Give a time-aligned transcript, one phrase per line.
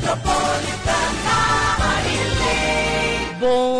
[0.00, 3.36] Metropolitana, Marilei.
[3.38, 3.76] Bom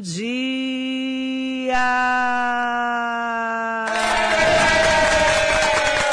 [0.00, 1.82] dia!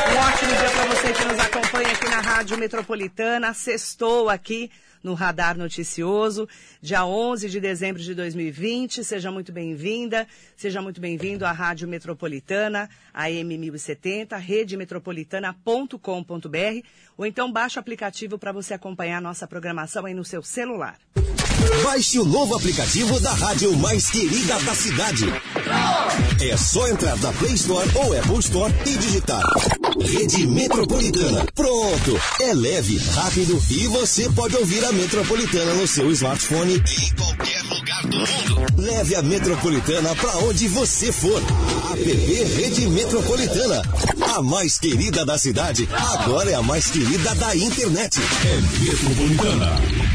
[0.09, 3.53] Um ótimo dia para você que nos acompanha aqui na Rádio Metropolitana.
[3.53, 4.71] Sextou aqui
[5.03, 6.47] no Radar Noticioso,
[6.81, 9.03] dia 11 de dezembro de 2020.
[9.03, 17.77] Seja muito bem-vinda, seja muito bem-vindo à Rádio Metropolitana, AM 1070, redemetropolitana.com.br, ou então baixe
[17.77, 20.97] o aplicativo para você acompanhar nossa programação aí no seu celular.
[21.83, 25.25] Baixe o novo aplicativo da rádio mais querida da cidade.
[26.41, 29.43] É só entrar na Play Store ou Apple Store e digitar
[30.01, 31.45] Rede Metropolitana.
[31.53, 32.19] Pronto!
[32.39, 38.01] É leve, rápido e você pode ouvir a Metropolitana no seu smartphone em qualquer lugar
[38.03, 38.81] do mundo.
[38.81, 41.41] Leve a Metropolitana para onde você for.
[41.91, 43.81] App Rede Metropolitana.
[44.35, 48.17] A mais querida da cidade, agora é a mais querida da internet.
[48.45, 50.09] É Metropolitana.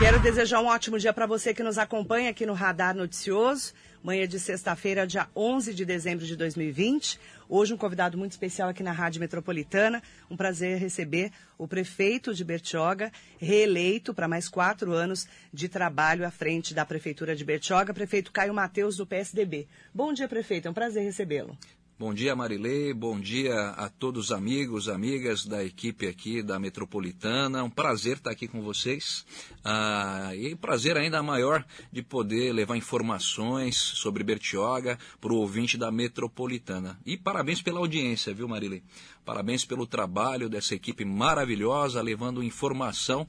[0.00, 3.72] Quero desejar um ótimo dia para você que nos acompanha aqui no Radar Noticioso.
[4.02, 7.20] Manhã de sexta-feira, dia 11 de dezembro de 2020.
[7.46, 10.02] Hoje um convidado muito especial aqui na Rádio Metropolitana.
[10.30, 16.30] Um prazer receber o prefeito de Bertioga, reeleito para mais quatro anos de trabalho à
[16.30, 19.68] frente da Prefeitura de Bertioga, prefeito Caio Mateus, do PSDB.
[19.92, 20.66] Bom dia, prefeito.
[20.66, 21.58] É um prazer recebê-lo.
[22.00, 22.94] Bom dia, Marilei.
[22.94, 27.62] Bom dia a todos os amigos, amigas da equipe aqui da Metropolitana.
[27.62, 29.26] Um prazer estar aqui com vocês.
[29.62, 35.90] Ah, e prazer ainda maior de poder levar informações sobre Bertioga para o ouvinte da
[35.90, 36.98] Metropolitana.
[37.04, 38.82] E parabéns pela audiência, viu, Marilei?
[39.24, 43.26] Parabéns pelo trabalho dessa equipe maravilhosa, levando informação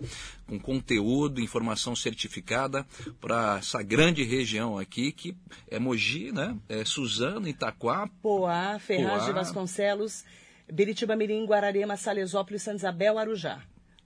[0.48, 2.86] com conteúdo, informação certificada
[3.20, 5.36] para essa grande região aqui, que
[5.70, 6.58] é Mogi, né?
[6.68, 8.10] É Suzano, Itaquá.
[8.22, 10.24] Poá, Ferraz de Vasconcelos,
[10.72, 13.62] Biritiba Mirim, Guararema, Salesópolis, Santa Isabel, Arujá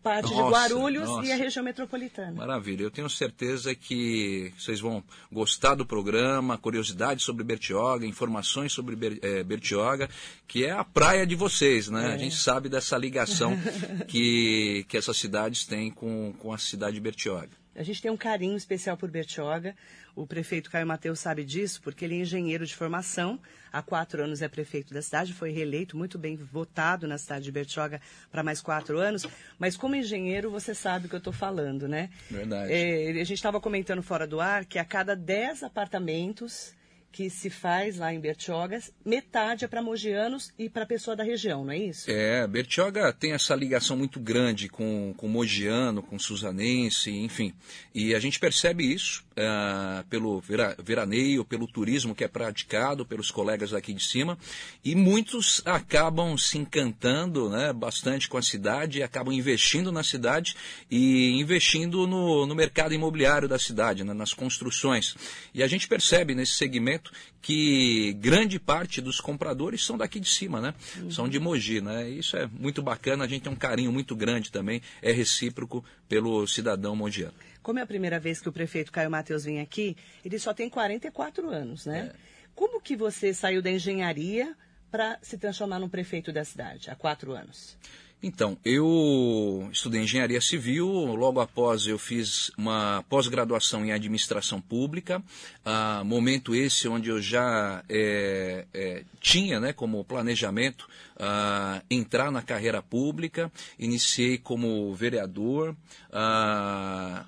[0.05, 1.27] parte Nossa, de Guarulhos nossa.
[1.27, 2.33] e a região metropolitana.
[2.33, 9.19] Maravilha, eu tenho certeza que vocês vão gostar do programa, curiosidades sobre Bertioga, informações sobre
[9.23, 10.07] eh, Bertioga,
[10.47, 12.11] que é a praia de vocês, né?
[12.11, 12.13] É.
[12.13, 13.57] A gente sabe dessa ligação
[14.07, 17.64] que, que essas cidades têm com, com a cidade de Bertioga.
[17.75, 19.75] A gente tem um carinho especial por Bertioga.
[20.15, 23.39] O prefeito Caio Mateus sabe disso, porque ele é engenheiro de formação.
[23.71, 27.51] Há quatro anos é prefeito da cidade, foi reeleito, muito bem votado na cidade de
[27.51, 27.99] Bertioga
[28.31, 29.27] para mais quatro anos.
[29.59, 32.09] Mas como engenheiro, você sabe o que eu estou falando, né?
[32.31, 32.71] Verdade.
[32.71, 36.73] É, a gente estava comentando fora do ar que a cada dez apartamentos
[37.15, 41.63] que se faz lá em Bertioga, metade é para mogianos e para pessoa da região,
[41.63, 42.11] não é isso?
[42.11, 47.53] É, Bertioga tem essa ligação muito grande com, com Mogiano, com Suzanense, enfim.
[47.93, 53.31] E a gente percebe isso ah, pelo vera, veraneio, pelo turismo que é praticado pelos
[53.31, 54.37] colegas aqui de cima.
[54.83, 60.53] E muitos acabam se encantando né, bastante com a cidade, acabam investindo na cidade
[60.91, 65.15] e investindo no, no mercado imobiliário da cidade, né, nas construções.
[65.53, 67.04] E a gente percebe nesse segmento
[67.41, 70.73] que grande parte dos compradores são daqui de cima, né?
[71.09, 72.09] São de Mogi, né?
[72.09, 76.47] Isso é muito bacana, a gente tem um carinho muito grande também, é recíproco pelo
[76.47, 77.33] cidadão mogiano.
[77.61, 80.69] Como é a primeira vez que o prefeito Caio Mateus vem aqui, ele só tem
[80.69, 82.11] 44 anos, né?
[82.13, 82.35] É.
[82.53, 84.55] Como que você saiu da engenharia
[84.89, 87.77] para se transformar num prefeito da cidade há quatro anos?
[88.23, 95.21] Então, eu estudei engenharia civil, logo após eu fiz uma pós-graduação em administração pública,
[95.63, 100.87] ah, momento esse onde eu já é, é, tinha né, como planejamento
[101.17, 105.75] ah, entrar na carreira pública, iniciei como vereador,
[106.11, 107.25] ah,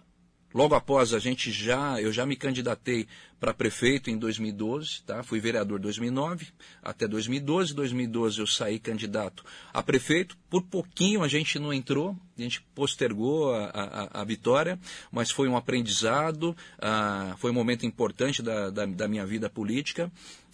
[0.57, 3.07] Logo após a gente já, eu já me candidatei
[3.39, 5.21] para prefeito em 2012, tá?
[5.21, 6.47] Fui vereador em 2009
[6.81, 7.75] até 2012.
[7.75, 10.35] 2012 eu saí candidato a prefeito.
[10.49, 14.79] Por pouquinho a gente não entrou, a gente postergou a, a, a vitória,
[15.11, 20.11] mas foi um aprendizado, ah, foi um momento importante da, da, da minha vida política.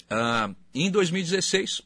[0.10, 1.82] Ah, em 2016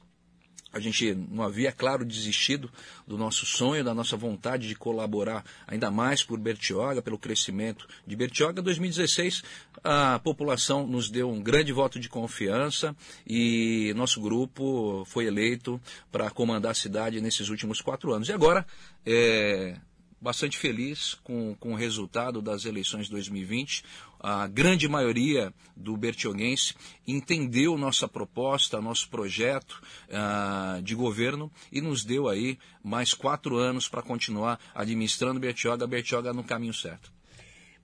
[0.77, 2.71] a gente não havia, claro, desistido
[3.07, 8.15] do nosso sonho, da nossa vontade de colaborar ainda mais por Bertioga, pelo crescimento de
[8.15, 8.61] Bertioga.
[8.61, 9.43] Em 2016,
[9.83, 15.81] a população nos deu um grande voto de confiança e nosso grupo foi eleito
[16.11, 18.29] para comandar a cidade nesses últimos quatro anos.
[18.29, 18.65] E agora,
[19.05, 19.77] é,
[20.19, 23.83] bastante feliz com, com o resultado das eleições de 2020.
[24.19, 26.73] A grande maioria do bertioguense
[27.05, 29.81] entendeu nossa proposta, nosso projeto
[30.11, 36.33] ah, de governo e nos deu aí mais quatro anos para continuar administrando Bertioga, Bertioga
[36.33, 37.11] no caminho certo.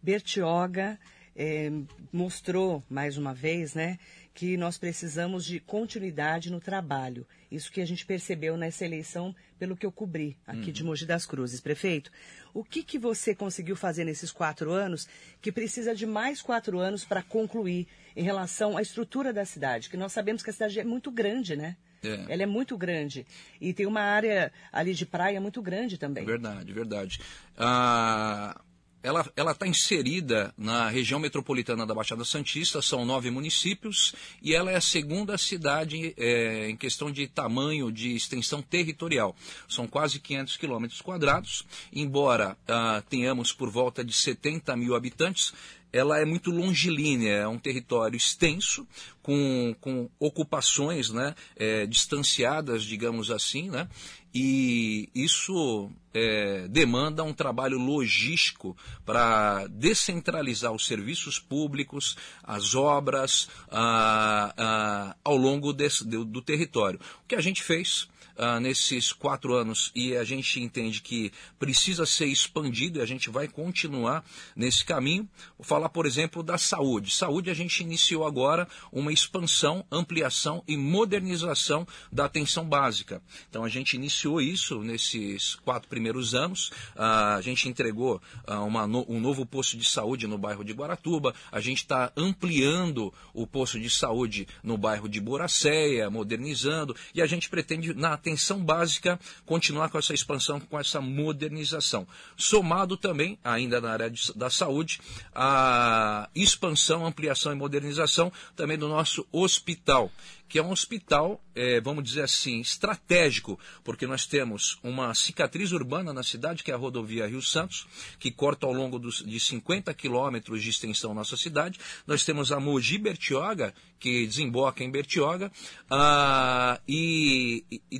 [0.01, 0.99] Bertioga
[1.35, 1.71] eh,
[2.11, 3.97] mostrou mais uma vez, né,
[4.33, 7.25] que nós precisamos de continuidade no trabalho.
[7.51, 11.25] Isso que a gente percebeu nessa eleição, pelo que eu cobri aqui de Mogi das
[11.25, 11.61] Cruzes.
[11.61, 12.11] Prefeito,
[12.53, 15.07] o que, que você conseguiu fazer nesses quatro anos
[15.41, 19.89] que precisa de mais quatro anos para concluir em relação à estrutura da cidade?
[19.89, 21.75] Que nós sabemos que a cidade é muito grande, né?
[22.03, 22.33] É.
[22.33, 23.25] Ela é muito grande.
[23.59, 26.25] E tem uma área ali de praia muito grande também.
[26.25, 27.19] Verdade, verdade.
[27.57, 28.59] Ah,
[29.03, 34.75] ela está inserida na região metropolitana da Baixada Santista, são nove municípios, e ela é
[34.75, 39.35] a segunda cidade é, em questão de tamanho, de extensão territorial.
[39.67, 45.53] São quase 500 quilômetros quadrados, embora ah, tenhamos por volta de 70 mil habitantes,
[45.93, 48.87] ela é muito longilínea, é um território extenso,
[49.21, 53.87] com, com ocupações né, é, distanciadas, digamos assim, né,
[54.33, 58.75] e isso é, demanda um trabalho logístico
[59.05, 66.99] para descentralizar os serviços públicos, as obras ah, ah, ao longo desse, do, do território.
[67.23, 68.07] O que a gente fez
[68.37, 73.29] ah, nesses quatro anos e a gente entende que precisa ser expandido e a gente
[73.29, 74.23] vai continuar
[74.55, 75.27] nesse caminho.
[75.57, 77.11] Vou falar, por exemplo, da saúde.
[77.11, 83.21] Saúde a gente iniciou agora uma expansão, ampliação e modernização da atenção básica.
[83.49, 86.71] Então a gente iniciou isso nesses quatro primeiros anos.
[86.95, 91.33] Ah, a gente entregou ah, uma um novo posto de saúde no bairro de Guaratuba.
[91.51, 97.25] A gente está ampliando o posto de saúde no bairro de Boracéia, modernizando e a
[97.25, 102.07] gente pretende na atenção básica continuar com essa expansão, com essa modernização.
[102.37, 105.01] Somado também, ainda na área de, da saúde,
[105.35, 110.09] a expansão, ampliação e modernização também do nosso hospital,
[110.47, 116.13] que é um hospital, é, vamos dizer assim, estratégico, porque nós temos uma cicatriz urbana
[116.13, 117.87] na cidade, que é a rodovia Rio Santos,
[118.19, 121.79] que corta ao longo dos, de 50 quilômetros de extensão nossa cidade.
[122.05, 125.51] Nós temos a Mogi Bertioga, que desemboca em Bertioga,
[125.89, 127.99] ah, e, e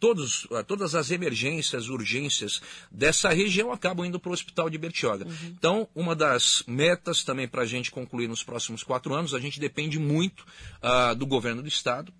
[0.00, 2.60] todos, todas as emergências, urgências
[2.90, 5.26] dessa região acabam indo para o Hospital de Bertioga.
[5.26, 5.54] Uhum.
[5.58, 9.60] Então, uma das metas também para a gente concluir nos próximos quatro anos, a gente
[9.60, 10.44] depende muito
[10.82, 12.12] uh, do governo do Estado,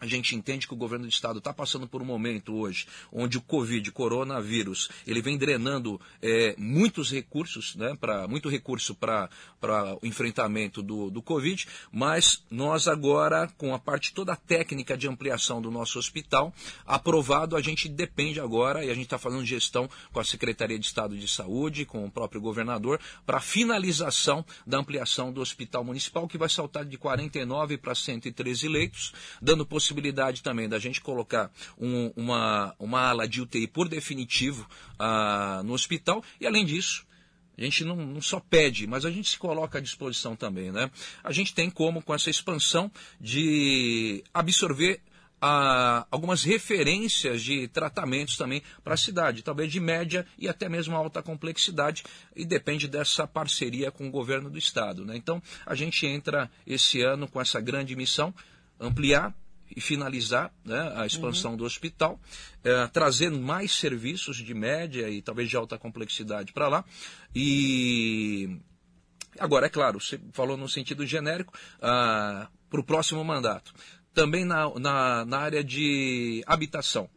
[0.00, 3.36] a gente entende que o governo do estado está passando por um momento hoje onde
[3.36, 9.28] o Covid, coronavírus, ele vem drenando é, muitos recursos, né, pra, muito recurso para
[10.00, 15.60] o enfrentamento do, do Covid, mas nós agora, com a parte toda técnica de ampliação
[15.60, 16.54] do nosso hospital,
[16.86, 20.86] aprovado, a gente depende agora, e a gente está fazendo gestão com a Secretaria de
[20.86, 26.26] Estado de Saúde, com o próprio governador, para a finalização da ampliação do Hospital Municipal,
[26.26, 29.12] que vai saltar de 49 para 113 leitos,
[29.42, 34.66] dando possibilidade possibilidade também da gente colocar um, uma, uma ala de UTI por definitivo
[34.98, 37.04] uh, no hospital e, além disso,
[37.58, 40.70] a gente não, não, só pede, mas a gente se coloca à disposição também.
[40.70, 40.90] Né?
[41.22, 42.90] A gente tem como, com essa expansão,
[43.20, 45.02] de absorver
[45.42, 50.96] ah, algumas referências de tratamentos também para a cidade, talvez de média e até mesmo
[50.96, 52.02] alta complexidade,
[52.34, 55.04] e depende dessa parceria com o governo do estado.
[55.04, 55.16] Né?
[55.16, 58.34] Então, a gente entra esse ano com essa grande missão,
[58.78, 59.34] ampliar
[59.74, 61.56] e finalizar né, a expansão uhum.
[61.58, 62.20] do hospital,
[62.64, 66.84] é, trazer mais serviços de média e talvez de alta complexidade para lá.
[67.34, 68.58] E
[69.38, 73.72] agora, é claro, você falou no sentido genérico, ah, para o próximo mandato.
[74.12, 77.08] Também na, na, na área de habitação.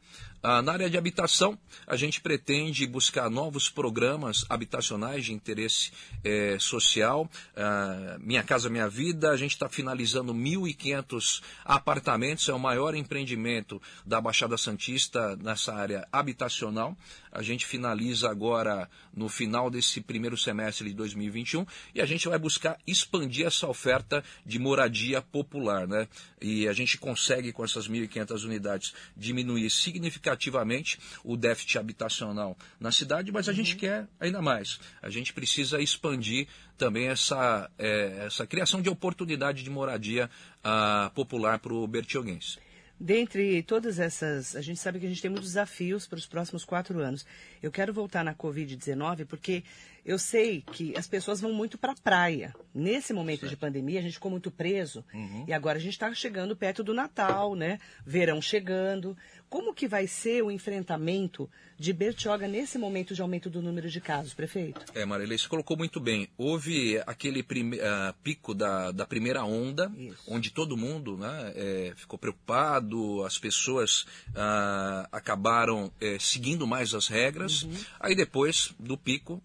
[0.45, 1.57] Ah, na área de habitação,
[1.87, 7.29] a gente pretende buscar novos programas habitacionais de interesse eh, social.
[7.55, 13.81] Ah, Minha Casa Minha Vida, a gente está finalizando 1.500 apartamentos, é o maior empreendimento
[14.05, 16.97] da Baixada Santista nessa área habitacional.
[17.33, 22.37] A gente finaliza agora no final desse primeiro semestre de 2021 e a gente vai
[22.37, 25.87] buscar expandir essa oferta de moradia popular.
[25.87, 26.07] Né?
[26.39, 33.31] E a gente consegue, com essas 1.500 unidades, diminuir significativamente o déficit habitacional na cidade,
[33.31, 33.57] mas a uhum.
[33.57, 34.79] gente quer ainda mais.
[35.01, 36.47] A gente precisa expandir
[36.77, 42.59] também essa, é, essa criação de oportunidade de moradia uh, popular para o bertioguense.
[42.99, 46.63] Dentre todas essas, a gente sabe que a gente tem muitos desafios para os próximos
[46.63, 47.25] quatro anos.
[47.63, 49.63] Eu quero voltar na Covid-19 porque
[50.05, 52.53] eu sei que as pessoas vão muito para a praia.
[52.75, 53.51] Nesse momento certo.
[53.51, 55.03] de pandemia, a gente ficou muito preso.
[55.13, 55.45] Uhum.
[55.47, 57.79] E agora a gente está chegando perto do Natal, né?
[58.05, 59.15] Verão chegando.
[59.49, 64.01] Como que vai ser o enfrentamento de Bertioga nesse momento de aumento do número de
[64.01, 64.81] casos, prefeito?
[64.95, 66.27] É, Marília, você colocou muito bem.
[66.37, 70.23] Houve aquele prime, uh, pico da, da primeira onda, Isso.
[70.27, 77.07] onde todo mundo né, é, ficou preocupado, as pessoas uh, acabaram é, seguindo mais as
[77.07, 77.52] regras.
[77.61, 77.77] Uhum.
[77.99, 79.35] Aí depois do pico,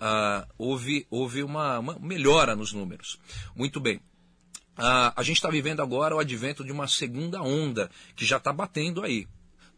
[0.00, 3.18] uh, houve, houve uma, uma melhora nos números.
[3.56, 4.00] Muito bem.
[4.76, 8.52] ah, a gente está vivendo agora o advento de uma segunda onda que já está
[8.52, 9.26] batendo aí.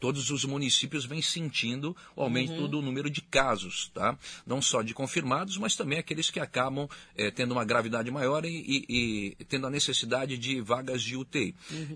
[0.01, 4.17] Todos os municípios vêm sentindo o aumento do número de casos, tá?
[4.47, 8.49] Não só de confirmados, mas também aqueles que acabam eh, tendo uma gravidade maior e,
[8.89, 11.53] e- e tendo a necessidade de vagas de UTI.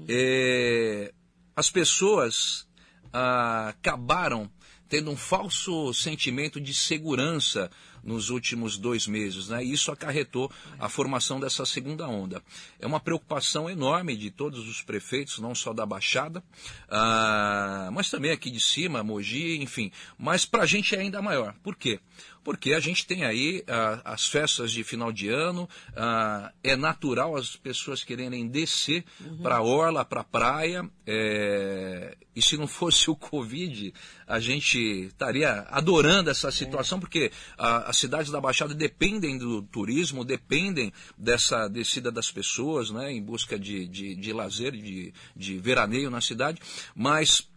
[0.08, 1.12] Eh,
[1.54, 2.66] as pessoas
[3.12, 4.50] ah, acabaram
[4.92, 7.70] tendo um falso sentimento de segurança
[8.04, 9.64] nos últimos dois meses, né?
[9.64, 12.42] E isso acarretou a formação dessa segunda onda.
[12.78, 16.44] É uma preocupação enorme de todos os prefeitos, não só da Baixada,
[16.90, 19.90] ah, mas também aqui de cima, Mogi, enfim.
[20.18, 21.54] Mas para a gente é ainda maior.
[21.62, 21.98] Por quê?
[22.44, 27.36] Porque a gente tem aí ah, as festas de final de ano, ah, é natural
[27.36, 29.04] as pessoas quererem descer
[29.42, 33.92] para a orla, para a praia, é, e se não fosse o Covid,
[34.26, 40.24] a gente estaria adorando essa situação, porque ah, as cidades da Baixada dependem do turismo,
[40.24, 46.10] dependem dessa descida das pessoas, né, em busca de, de, de lazer, de, de veraneio
[46.10, 46.60] na cidade,
[46.94, 47.51] mas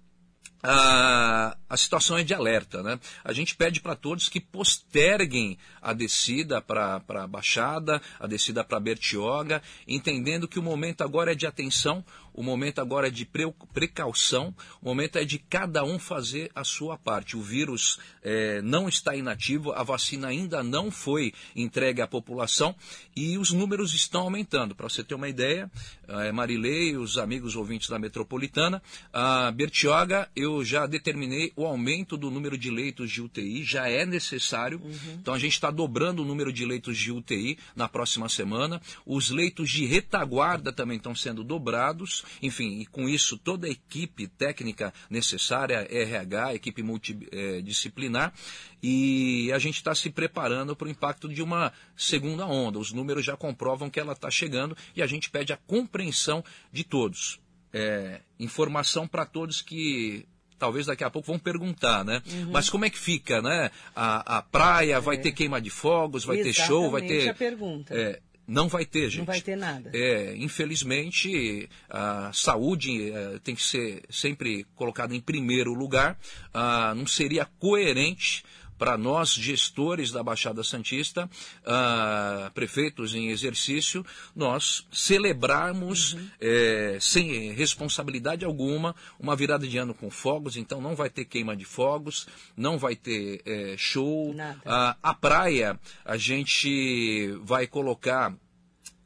[0.68, 2.82] a, a situação é de alerta.
[2.82, 3.00] Né?
[3.24, 8.80] A gente pede para todos que posterguem a descida para a Baixada, a descida para
[8.80, 12.04] Bertioga, entendendo que o momento agora é de atenção,
[12.36, 16.64] o momento agora é de pre- precaução, o momento é de cada um fazer a
[16.64, 17.38] sua parte.
[17.38, 22.76] O vírus eh, não está inativo, a vacina ainda não foi entregue à população
[23.16, 24.76] e os números estão aumentando.
[24.76, 25.72] Para você ter uma ideia,
[26.08, 28.82] eh, Marilei, os amigos ouvintes da metropolitana,
[29.14, 34.06] a Bertioga, eu já determinei o aumento do número de leitos de UTI, já é
[34.06, 34.82] necessário.
[35.14, 38.82] Então a gente está dobrando o número de leitos de UTI na próxima semana.
[39.06, 42.25] Os leitos de retaguarda também estão sendo dobrados.
[42.42, 48.34] Enfim, e com isso toda a equipe técnica necessária, RH, equipe multidisciplinar,
[48.82, 52.80] e a gente está se preparando para o impacto de uma segunda onda.
[52.80, 56.84] Os números já comprovam que ela está chegando e a gente pede a compreensão de
[56.84, 57.40] todos.
[57.74, 60.26] É, informação para todos que
[60.58, 62.22] talvez daqui a pouco vão perguntar, né?
[62.52, 63.70] Mas como é que fica, né?
[63.96, 67.30] A, a praia vai ter queima de fogos, vai ter show, vai Exatamente ter.
[67.30, 67.94] a pergunta.
[67.94, 69.26] É, não vai ter, gente.
[69.26, 69.90] vai ter nada.
[69.94, 76.18] É, infelizmente, a saúde eh, tem que ser sempre colocada em primeiro lugar.
[76.54, 78.44] Ah, não seria coerente
[78.78, 81.30] para nós, gestores da Baixada Santista,
[81.66, 84.06] ah, prefeitos em exercício,
[84.36, 86.30] nós celebrarmos Uhum.
[86.42, 90.58] eh, sem responsabilidade alguma uma virada de ano com fogos.
[90.58, 94.36] Então, não vai ter queima de fogos, não vai ter eh, show.
[94.66, 98.34] Ah, a praia, a gente vai colocar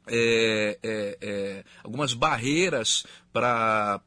[0.06, 4.00] é, é, é, algumas barreiras para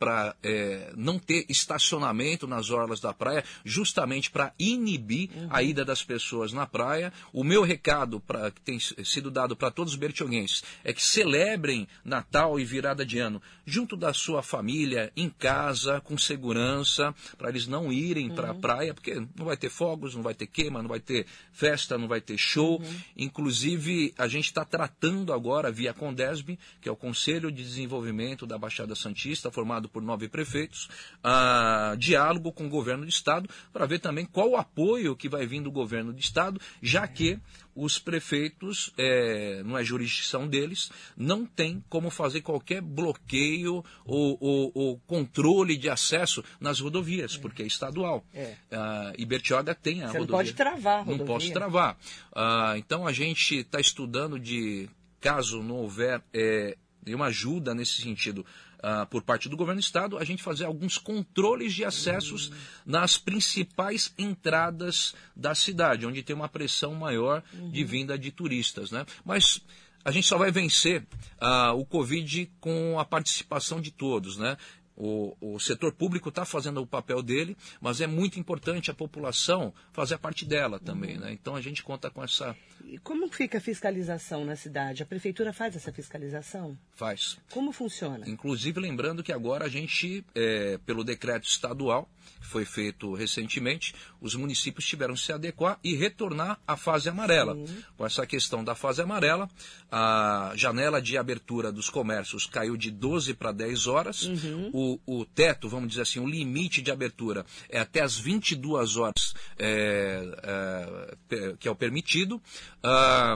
[0.95, 6.65] não ter estacionamento nas orlas da praia, justamente para inibir a ida das pessoas na
[6.65, 7.11] praia.
[7.31, 11.87] O meu recado pra, que tem sido dado para todos os bertioguenses é que celebrem
[12.03, 17.65] Natal e virada de ano junto da sua família, em casa, com segurança, para eles
[17.65, 20.89] não irem para a praia, porque não vai ter fogos, não vai ter queima, não
[20.89, 22.81] vai ter festa, não vai ter show.
[23.15, 28.57] Inclusive, a gente está tratando agora, via Condesb, que é o Conselho de Desenvolvimento da
[28.57, 29.12] Baixada Santista,
[29.51, 30.89] formado por nove prefeitos,
[31.23, 35.45] ah, diálogo com o governo do Estado, para ver também qual o apoio que vai
[35.45, 37.39] vir do governo do Estado, já que
[37.75, 44.71] os prefeitos, eh, não é jurisdição deles, não tem como fazer qualquer bloqueio ou, ou-
[44.75, 48.23] ou controle de acesso nas rodovias, porque é estadual.
[48.33, 48.55] É.
[48.71, 50.37] Ah, e Bertioga tem a Você não rodovia.
[50.37, 51.25] pode travar a Não rodovia.
[51.25, 51.97] posso travar.
[52.35, 54.87] Ah, então a gente está estudando de,
[55.19, 58.45] caso não houver eh, nenhuma ajuda nesse sentido
[58.83, 62.51] ah, por parte do governo do estado, a gente fazer alguns controles de acessos
[62.85, 68.91] nas principais entradas da cidade, onde tem uma pressão maior de vinda de turistas.
[68.91, 69.05] Né?
[69.23, 69.61] Mas
[70.03, 71.07] a gente só vai vencer
[71.39, 74.57] ah, o Covid com a participação de todos, né?
[74.95, 79.73] O, o setor público está fazendo o papel dele, mas é muito importante a população
[79.91, 81.31] fazer a parte dela também, né?
[81.31, 85.03] Então a gente conta com essa E como fica a fiscalização na cidade?
[85.03, 86.77] A prefeitura faz essa fiscalização?
[86.95, 87.37] faz.
[87.51, 88.27] Como funciona?
[88.29, 92.09] Inclusive lembrando que agora a gente, é, pelo decreto estadual
[92.39, 97.55] que foi feito recentemente, os municípios tiveram que se adequar e retornar à fase amarela.
[97.97, 99.49] Com essa questão da fase amarela,
[99.91, 104.29] a janela de abertura dos comércios caiu de 12 para 10 horas.
[104.71, 109.33] O, o teto, vamos dizer assim, o limite de abertura é até as 22 horas,
[109.57, 112.41] é, é, que é o permitido.
[112.83, 113.35] Ah,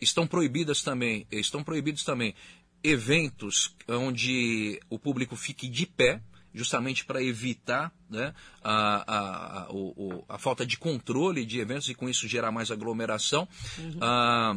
[0.00, 2.34] estão proibidas também, estão proibidos também
[2.82, 6.20] eventos onde o público fique de pé,
[6.52, 8.32] justamente para evitar né,
[8.62, 8.74] a,
[9.12, 12.70] a, a, o- o- a falta de controle de eventos e com isso gerar mais
[12.70, 13.48] aglomeração.
[14.00, 14.54] Ah,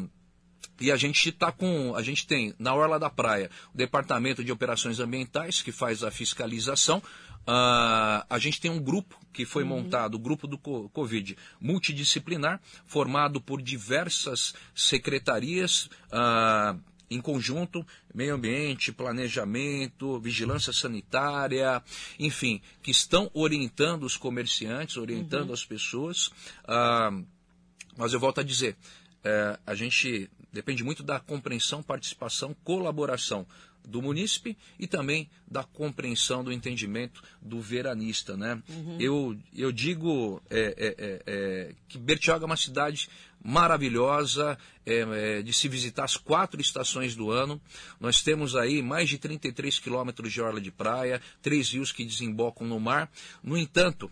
[0.80, 4.52] E a gente tá com, a gente tem na orla da praia o departamento de
[4.52, 7.02] operações ambientais que faz a fiscalização.
[7.48, 12.60] Ah, a gente tem um grupo que foi montado, o grupo do co- Covid, multidisciplinar,
[12.86, 15.90] formado por diversas secretarias.
[16.12, 16.76] ah,
[17.10, 21.82] em conjunto, meio ambiente, planejamento, vigilância sanitária,
[22.20, 26.30] enfim, que estão orientando os comerciantes, orientando as pessoas.
[26.68, 27.12] Ah,
[27.96, 28.76] mas eu volto a dizer,
[29.24, 33.46] é, a gente depende muito da compreensão, participação, colaboração
[33.88, 38.62] do munícipe e também da compreensão do entendimento do veranista, né?
[39.00, 43.08] Eu, eu digo é, é, é, é, que Bertioga é uma cidade
[43.40, 44.96] maravilhosa é,
[45.38, 47.62] é, de se visitar as quatro estações do ano.
[48.00, 52.66] Nós temos aí mais de 33 quilômetros de orla de praia, três rios que desembocam
[52.66, 53.12] no mar.
[53.44, 54.12] No entanto,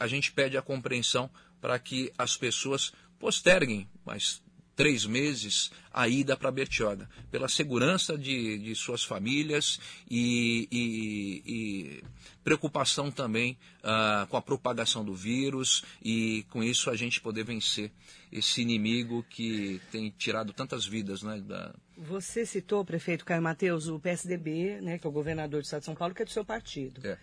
[0.00, 1.30] a gente pede a compreensão
[1.60, 4.42] para que as pessoas posterguem mais
[4.76, 9.78] três meses a ida para Bertioga, pela segurança de, de suas famílias
[10.10, 12.04] e, e- e
[12.42, 17.92] preocupação também ah, com a propagação do vírus e com isso a gente poder vencer
[18.32, 21.40] esse inimigo que tem tirado tantas vidas, né?
[21.40, 25.80] da- Você citou, prefeito Caio Mateus, o PSDB, né, que é o governador do estado
[25.80, 27.00] de São Paulo, que é do seu partido.
[27.06, 27.16] é.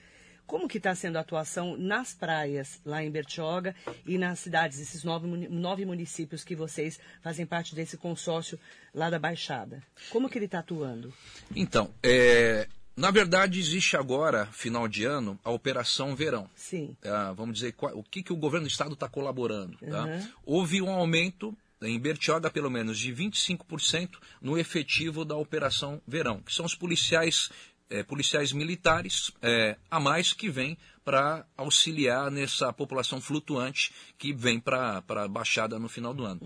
[0.52, 3.74] Como que está sendo a atuação nas praias lá em Bertioga
[4.06, 8.60] e nas cidades, esses nove, nove municípios que vocês fazem parte desse consórcio
[8.94, 9.82] lá da Baixada?
[10.10, 11.14] Como que ele está atuando?
[11.56, 12.68] Então, é,
[12.98, 16.50] na verdade existe agora, final de ano, a Operação Verão.
[16.54, 16.98] Sim.
[17.02, 19.78] Ah, vamos dizer, qual- o que, que o governo do estado está colaborando.
[19.78, 20.04] tá?
[20.04, 20.30] Uhum.
[20.46, 26.54] Houve um aumento, em Bertioga pelo menos, de 25% no efetivo da Operação Verão, que
[26.54, 27.50] são os policiais,
[27.92, 34.60] eh, policiais militares eh, a mais que vêm para auxiliar nessa população flutuante que vem
[34.60, 36.42] para a Baixada no final do ano.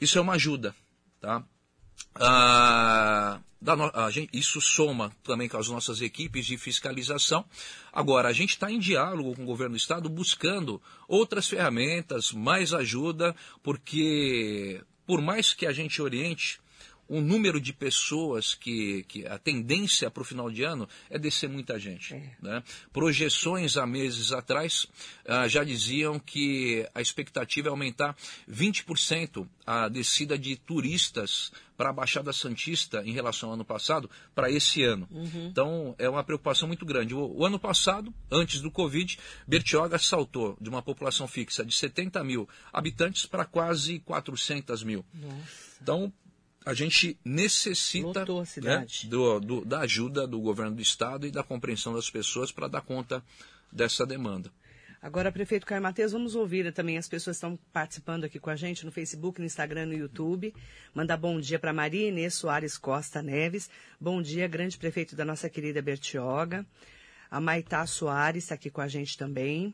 [0.00, 0.74] Isso é uma ajuda.
[1.20, 1.42] Tá?
[2.14, 3.40] Ah,
[4.10, 7.44] gente- isso soma também com as nossas equipes de fiscalização.
[7.92, 12.72] Agora, a gente está em diálogo com o governo do Estado buscando outras ferramentas, mais
[12.72, 16.60] ajuda, porque por mais que a gente oriente,
[17.08, 21.48] o número de pessoas que, que a tendência para o final de ano é descer
[21.48, 22.14] muita gente.
[22.42, 22.62] né?
[22.92, 24.86] Projeções há meses atrás
[25.26, 28.14] ah, já diziam que a expectativa é aumentar
[28.50, 34.50] 20% a descida de turistas para a Baixada Santista em relação ao ano passado para
[34.50, 35.08] esse ano.
[35.46, 37.14] Então é uma preocupação muito grande.
[37.14, 39.16] O, o ano passado, antes do Covid,
[39.46, 45.04] Bertioga saltou de uma população fixa de 70 mil habitantes para quase 400 mil.
[45.80, 46.12] Então,
[46.70, 51.42] a gente necessita a né, do- do- da ajuda do governo do estado e da
[51.42, 53.22] compreensão das pessoas para dar conta
[53.72, 54.50] dessa demanda.
[55.00, 58.56] Agora, prefeito Caio Mateus, vamos ouvir também as pessoas que estão participando aqui com a
[58.56, 60.52] gente no Facebook, no Instagram, no YouTube.
[60.92, 63.70] Mandar bom dia para Maria Inês Soares Costa Neves.
[64.00, 66.66] Bom dia, grande prefeito da nossa querida Bertioga.
[67.30, 69.72] A Maitá Soares está aqui com a gente também.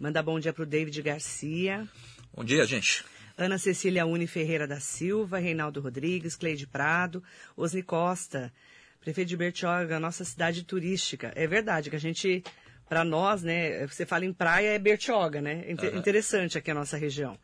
[0.00, 1.86] Mandar bom dia para o David Garcia.
[2.34, 3.04] Bom dia, gente.
[3.42, 7.22] Ana Cecília Uni Ferreira da Silva, Reinaldo Rodrigues, Cleide Prado,
[7.56, 8.52] Osni Costa,
[9.00, 11.32] prefeito de Bertioga, nossa cidade turística.
[11.34, 12.42] É verdade que a gente,
[12.88, 15.64] para nós, né, você fala em praia, é Bertioga, né?
[15.68, 15.98] Inte- Aham.
[15.98, 17.36] Interessante aqui a nossa região.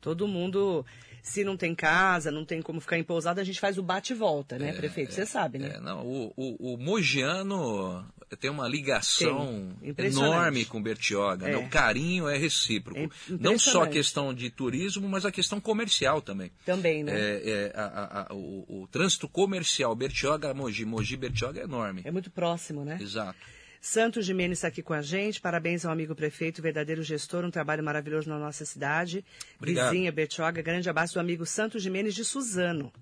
[0.00, 0.84] Todo mundo,
[1.22, 4.12] se não tem casa, não tem como ficar em pousada, a gente faz o bate
[4.12, 5.14] e volta, né, prefeito?
[5.14, 5.72] Você sabe, né?
[5.76, 8.06] É, não, o, o, o Mogiano
[8.38, 11.46] tem uma ligação enorme com Bertioga.
[11.46, 11.52] né?
[11.52, 11.56] É.
[11.58, 12.98] O carinho é recíproco.
[12.98, 13.08] É
[13.38, 16.50] Não só a questão de turismo, mas a questão comercial também.
[16.64, 17.12] Também, né?
[17.14, 22.02] É, é, a- a- o, o trânsito comercial Bertioga-Mogi, Mogi-Bertioga é enorme.
[22.04, 22.98] É muito próximo, né?
[23.00, 23.38] Exato.
[23.80, 25.40] Santos Gimenez está aqui com a gente.
[25.40, 29.24] Parabéns ao amigo prefeito, verdadeiro gestor, um trabalho maravilhoso na nossa cidade.
[29.58, 29.92] Obrigado.
[29.92, 32.92] Vizinha Bertioga, grande abraço do amigo Santos Gimenez de Suzano.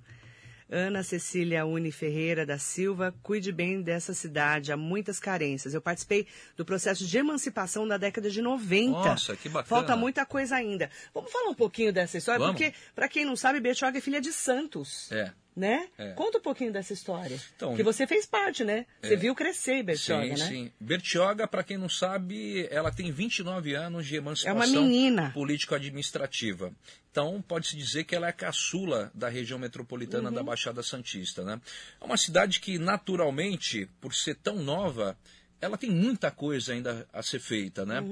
[0.70, 5.74] Ana Cecília Uni Ferreira da Silva, cuide bem dessa cidade, há muitas carências.
[5.74, 8.90] Eu participei do processo de emancipação da década de 90.
[8.90, 9.66] Nossa, que bacana.
[9.66, 10.90] Falta muita coisa ainda.
[11.12, 12.60] Vamos falar um pouquinho dessa história, Vamos.
[12.60, 15.10] porque, para quem não sabe, Bertioga é filha de Santos.
[15.12, 15.32] É.
[15.56, 15.88] Né?
[15.96, 16.10] É.
[16.14, 17.38] Conta um pouquinho dessa história.
[17.54, 18.86] Então, que você fez parte, né?
[19.00, 19.16] Você é.
[19.16, 20.48] viu crescer Bertioga, sim, né?
[20.48, 20.72] sim.
[20.80, 25.30] Bertioga, para quem não sabe, ela tem 29 anos de emancipação É uma menina.
[25.32, 26.72] político-administrativa.
[27.10, 30.34] Então, pode-se dizer que ela é a caçula da região metropolitana Uhum.
[30.34, 31.44] da Baixada Santista.
[31.44, 31.60] Né?
[32.00, 35.16] É uma cidade que, naturalmente, por ser tão nova,
[35.64, 37.84] ela tem muita coisa ainda a ser feita.
[37.86, 38.02] Né?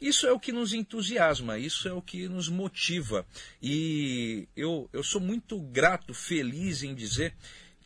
[0.00, 3.26] Isso é o que nos entusiasma, isso é o que nos motiva.
[3.62, 7.34] E eu, eu sou muito grato, feliz em dizer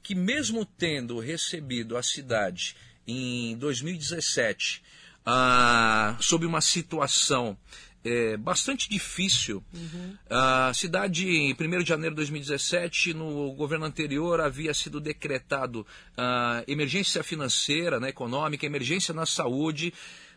[0.03, 4.83] que mesmo tendo recebido a cidade em 2017
[5.25, 7.57] ah, sob uma situação
[8.05, 9.65] é, bastante difícil.
[10.29, 15.87] A cidade, em 1 de janeiro de 2017, no governo anterior, havia sido decretado
[16.17, 19.93] ah, emergência financeira, né, econômica, emergência na saúde.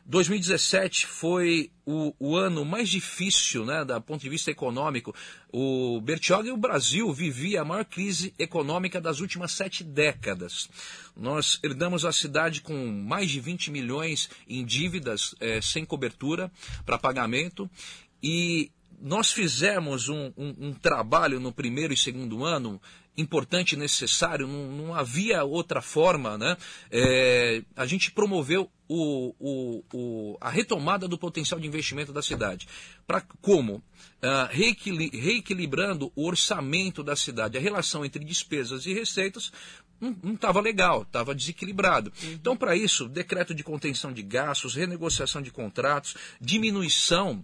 [0.09, 5.13] 2017 foi o, o ano mais difícil, né, do ponto de vista econômico.
[5.51, 10.69] O Bertioga e o Brasil vivia a maior crise econômica das últimas sete décadas.
[11.13, 16.49] Nós herdamos a cidade com mais de 20 milhões em dívidas eh, sem cobertura
[16.85, 17.69] para pagamento
[18.23, 22.81] e nós fizemos um, um, um trabalho no primeiro e segundo ano
[23.17, 26.55] importante e necessário, não, não havia outra forma, né?
[26.91, 32.67] É, a gente promoveu o, o, o, a retomada do potencial de investimento da cidade.
[33.07, 33.83] Para como?
[34.21, 39.51] Ah, reequili- reequilibrando o orçamento da cidade, a relação entre despesas e receitas
[39.99, 42.13] não estava legal, estava desequilibrado.
[42.25, 47.43] Então, para isso, decreto de contenção de gastos, renegociação de contratos, diminuição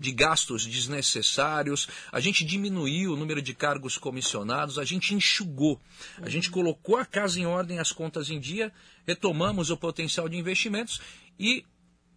[0.00, 5.78] de gastos desnecessários, a gente diminuiu o número de cargos comissionados, a gente enxugou,
[6.22, 8.72] a gente colocou a casa em ordem, as contas em dia,
[9.06, 11.00] retomamos o potencial de investimentos
[11.38, 11.64] e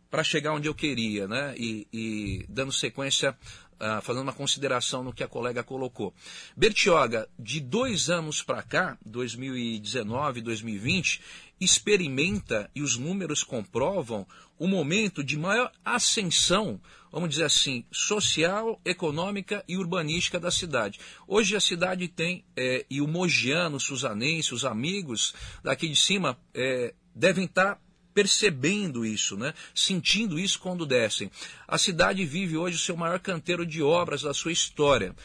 [0.10, 1.56] para chegar onde eu queria, né?
[1.58, 3.36] E, e dando sequência,
[3.84, 6.14] ah, fazendo uma consideração no que a colega colocou.
[6.56, 11.22] Bertioga, de dois anos para cá, 2019, 2020,
[11.60, 14.26] experimenta e os números comprovam
[14.58, 16.80] o momento de maior ascensão,
[17.12, 21.00] vamos dizer assim, social, econômica e urbanística da cidade.
[21.28, 26.94] Hoje a cidade tem, eh, e o mogiano, suzanense, os amigos daqui de cima eh,
[27.14, 27.82] devem estar
[28.14, 29.54] percebendo isso, né?
[29.74, 31.32] sentindo isso quando descem.
[31.68, 35.16] A cidade vive hoje o seu maior canteiro de obras da sua história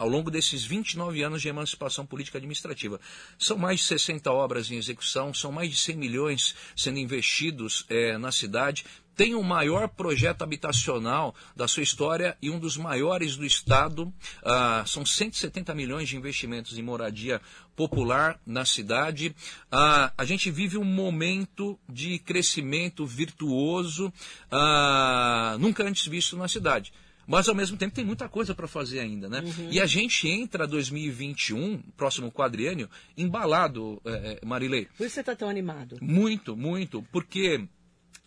[0.00, 2.98] ao longo desses 29 anos de emancipação política administrativa.
[3.38, 8.16] São mais de 60 obras em execução, são mais de 100 milhões sendo investidos eh,
[8.16, 8.86] na cidade.
[9.14, 14.10] Tem o maior projeto habitacional da sua história e um dos maiores do Estado.
[14.42, 17.38] Ah, são 170 milhões de investimentos em moradia
[17.76, 19.36] popular na cidade.
[19.70, 24.10] Ah, a gente vive um momento de crescimento virtuoso
[24.50, 26.90] ah, nunca antes visto na cidade.
[27.30, 29.40] Mas ao mesmo tempo tem muita coisa para fazer ainda, né?
[29.70, 34.88] E a gente entra 2021, próximo quadriênio, embalado, eh, eh, Marilei.
[34.98, 35.96] Por isso você está tão animado.
[36.02, 37.68] Muito, muito, porque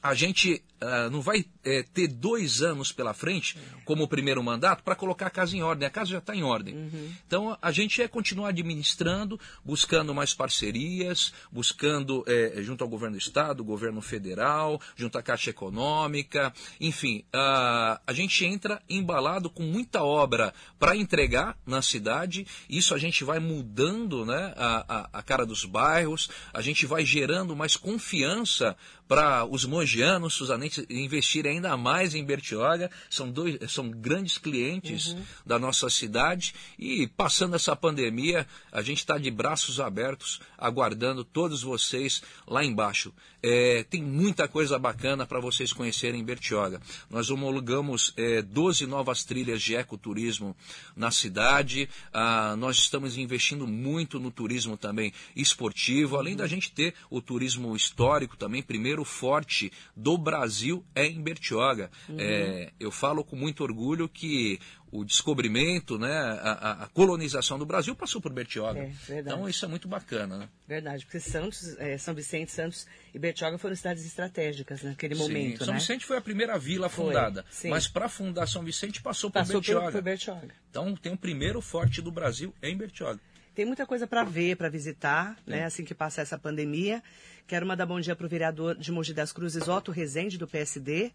[0.01, 4.83] a gente ah, não vai eh, ter dois anos pela frente, como o primeiro mandato,
[4.83, 5.87] para colocar a casa em ordem.
[5.87, 6.89] A casa já está em ordem.
[7.25, 13.19] Então a gente é continuar administrando, buscando mais parcerias, buscando, eh, junto ao governo do
[13.19, 20.03] Estado, governo federal, junto à Caixa Econômica, enfim, ah, a gente entra embalado com muita
[20.03, 22.45] obra para entregar na cidade.
[22.69, 27.05] Isso a gente vai mudando né, a, a, a cara dos bairros, a gente vai
[27.05, 28.75] gerando mais confiança
[29.07, 32.89] para os mogianos, suzanenses, investirem ainda mais em Bertioga.
[33.09, 36.53] São, dois, são grandes clientes da nossa cidade.
[36.77, 43.13] E passando essa pandemia, a gente está de braços abertos, aguardando todos vocês lá embaixo.
[43.41, 46.81] É, tem muita coisa bacana para vocês conhecerem em Bertioga.
[47.09, 50.55] Nós homologamos é, 12 novas trilhas de ecoturismo
[50.95, 51.89] na cidade.
[52.13, 57.75] Ah, nós estamos investindo muito no turismo também esportivo, além da gente ter o turismo
[57.75, 61.91] histórico também, primeiro forte do Brasil é em Bertioga.
[62.17, 64.59] É, eu falo com muito orgulho que
[64.93, 68.79] o descobrimento, né, a, a- colonização do Brasil passou por Bertioga.
[68.79, 69.35] É, verdade.
[69.35, 70.49] então isso é muito bacana, né?
[70.67, 75.65] Verdade, porque Santos, eh, São Vicente, Santos e Bertioga foram cidades estratégicas naquele Sim, momento,
[75.65, 75.79] São né?
[75.79, 77.69] Vicente foi a primeira vila Foi, fundada, sim.
[77.69, 79.91] mas para fundar São Vicente passou por Passou por, Bertioga.
[79.91, 80.49] por Bertioga.
[80.69, 83.19] Então tem o primeiro forte do Brasil em Bertioga.
[83.55, 85.63] Tem muita coisa para ver, para visitar, né?
[85.65, 87.03] Assim que passar essa pandemia.
[87.45, 91.11] Quero mandar bom dia para o vereador de Mogi das Cruzes, Otto Rezende, do PSD.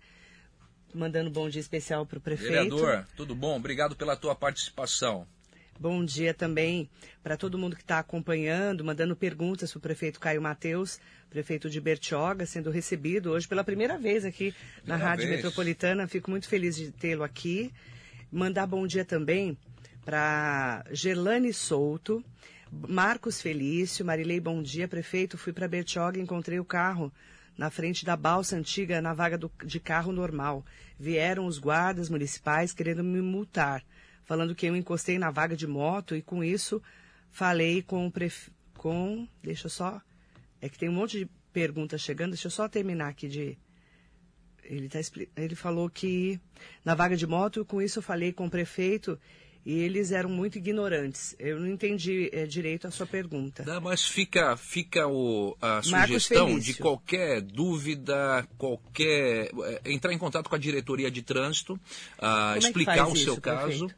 [0.94, 2.52] Mandando bom dia especial para o prefeito.
[2.52, 3.56] Vereador, tudo bom?
[3.56, 5.26] Obrigado pela tua participação.
[5.80, 6.90] Bom dia também
[7.22, 10.98] para todo mundo que está acompanhando, mandando perguntas para o prefeito Caio Mateus,
[11.30, 15.36] prefeito de Bertioga, sendo recebido hoje pela primeira vez aqui na Primeira Rádio vez.
[15.36, 16.08] Metropolitana.
[16.08, 17.72] Fico muito feliz de tê-lo aqui.
[18.32, 19.56] Mandar bom dia também
[20.04, 22.24] para Gerlane Souto,
[22.72, 25.38] Marcos Felício, Marilei, bom dia, prefeito.
[25.38, 27.12] Fui para Bertioga e encontrei o carro
[27.58, 30.64] na frente da balsa antiga na vaga do- de carro normal.
[30.98, 33.84] Vieram os guardas municipais querendo me multar,
[34.24, 36.80] falando que eu encostei na vaga de moto e com isso
[37.32, 38.56] falei com o prefeito.
[38.78, 39.26] Com.
[39.42, 40.00] Deixa eu só.
[40.60, 43.58] É que tem um monte de perguntas chegando, deixa eu só terminar aqui de.
[44.62, 45.00] Ele, tá,
[45.36, 46.38] ele falou que
[46.84, 49.18] na vaga de moto, com isso eu falei com o prefeito
[49.68, 51.36] e eles eram muito ignorantes.
[51.38, 53.64] Eu não entendi é, direito a sua pergunta.
[53.66, 59.50] Não, mas fica, fica o, a sugestão de qualquer dúvida, qualquer.
[59.84, 61.78] é, entrar em contato com a diretoria de trânsito,
[62.54, 63.88] que explicar o seu isso, caso.
[63.88, 63.94] prefeito?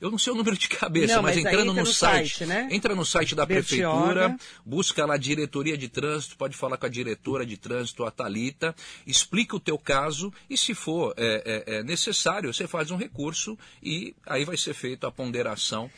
[0.00, 2.38] Eu não sei o número de cabeça, Não, mas, mas entrando entra no, no site,
[2.38, 2.68] site, né?
[2.70, 4.04] entra no site da Bertioga.
[4.04, 8.10] prefeitura, busca lá a diretoria de trânsito, pode falar com a diretora de trânsito, a
[8.10, 8.74] Talita,
[9.06, 13.58] explica o teu caso e se for é, é, é necessário, você faz um recurso
[13.82, 15.90] e aí vai ser feita a ponderação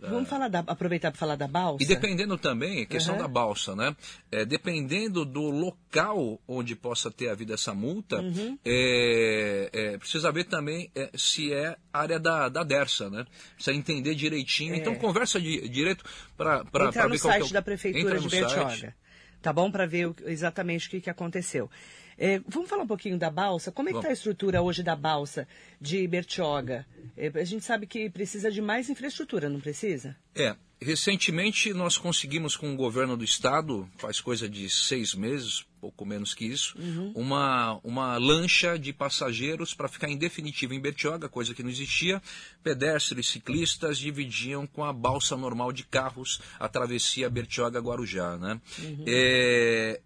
[0.00, 1.82] Vamos falar da, aproveitar para falar da balsa?
[1.82, 3.22] e dependendo também, a questão Uhum.
[3.22, 3.96] da balsa, né?
[4.30, 8.58] É, dependendo do local onde possa ter havido essa multa, Uhum.
[8.64, 13.24] é, é, precisa ver também é, se é área da, da DERSA, né?
[13.54, 14.74] Precisa entender direitinho.
[14.74, 16.04] Então conversa de, direito
[16.36, 16.88] para É.
[16.88, 18.94] Entrar no ver é site da Prefeitura entra de Bertioga.
[19.40, 19.70] Tá bom?
[19.70, 21.70] Para ver exatamente o que, que aconteceu.
[22.18, 23.70] É, vamos falar um pouquinho da balsa?
[23.70, 25.46] Como é que está a estrutura hoje da balsa
[25.80, 26.86] de Bertioga?
[27.16, 30.16] É, a gente sabe que precisa de mais infraestrutura, não precisa?
[30.34, 36.04] É, recentemente nós conseguimos com o governo do estado, faz coisa de seis meses, pouco
[36.04, 36.76] menos que isso,
[37.14, 42.20] uma, uma lancha de passageiros para ficar em definitivo em Bertioga, coisa que não existia.
[42.62, 48.36] Pedestres, ciclistas dividiam com a balsa normal de carros a travessia Bertioga-Guarujá.
[48.36, 48.60] Né?
[49.06, 50.00] É,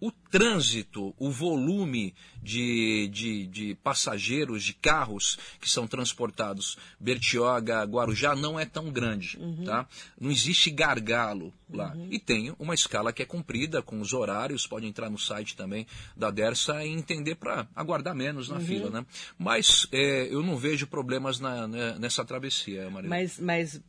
[0.00, 8.34] o trânsito, o volume de, de, de passageiros, de carros que são transportados Bertioga, Guarujá,
[8.34, 9.38] não é tão grande.
[9.64, 9.86] Tá?
[10.18, 11.94] Não existe gargalo lá.
[12.10, 15.86] E tem uma escala que é cumprida com os horários, pode entrar no site também
[16.16, 18.88] da Dersa e entender para aguardar menos na fila.
[18.90, 19.06] Né?
[19.38, 23.08] Mas é, eu não vejo problemas na- né, nessa travessia, Maria.
[23.10, 23.80] Mas, mas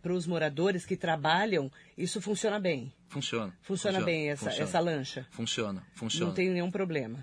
[0.00, 2.92] para os moradores que trabalham, isso funciona bem.
[3.10, 3.52] Funciona.
[3.60, 4.64] Funciona, bem essa, funciona.
[4.68, 5.26] essa lancha.
[5.30, 6.26] Funciona, funciona.
[6.26, 7.22] Não tem nenhum problema.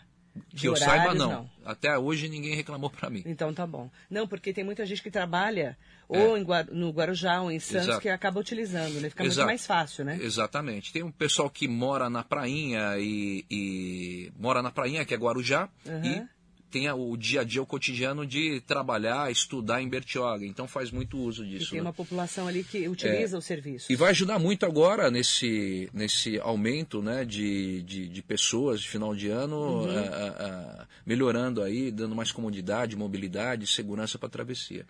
[0.55, 1.49] Que eu horários, saiba, não.
[1.65, 3.23] Até hoje ninguém reclamou para mim.
[3.25, 3.89] Então tá bom.
[4.07, 5.75] Não, porque tem muita gente que trabalha
[6.07, 7.89] ou em Gua- no Guarujá ou em Santos É.
[7.89, 8.01] Exato.
[8.01, 9.09] que acaba utilizando, né?
[9.09, 9.47] Fica muito Exato.
[9.47, 10.19] mais fácil, né?
[10.21, 10.93] Exatamente.
[10.93, 15.67] Tem um pessoal que mora na prainha e, e mora na prainha, que é Guarujá,
[15.87, 16.05] Uhum.
[16.05, 16.27] e
[16.69, 20.45] tem o dia a dia, o cotidiano de trabalhar, estudar em Bertioga.
[20.45, 21.69] Então faz muito uso E disso.
[21.71, 21.83] tem né?
[21.87, 23.91] uma população ali que utiliza o serviço.
[23.91, 29.15] E vai ajudar muito agora nesse, nesse aumento né, de, de, de pessoas de final
[29.15, 29.89] de ano, Uhum.
[29.89, 30.45] a- a-
[30.81, 34.85] a- melhorando aí, dando mais comodidade, mobilidade, segurança para a travessia.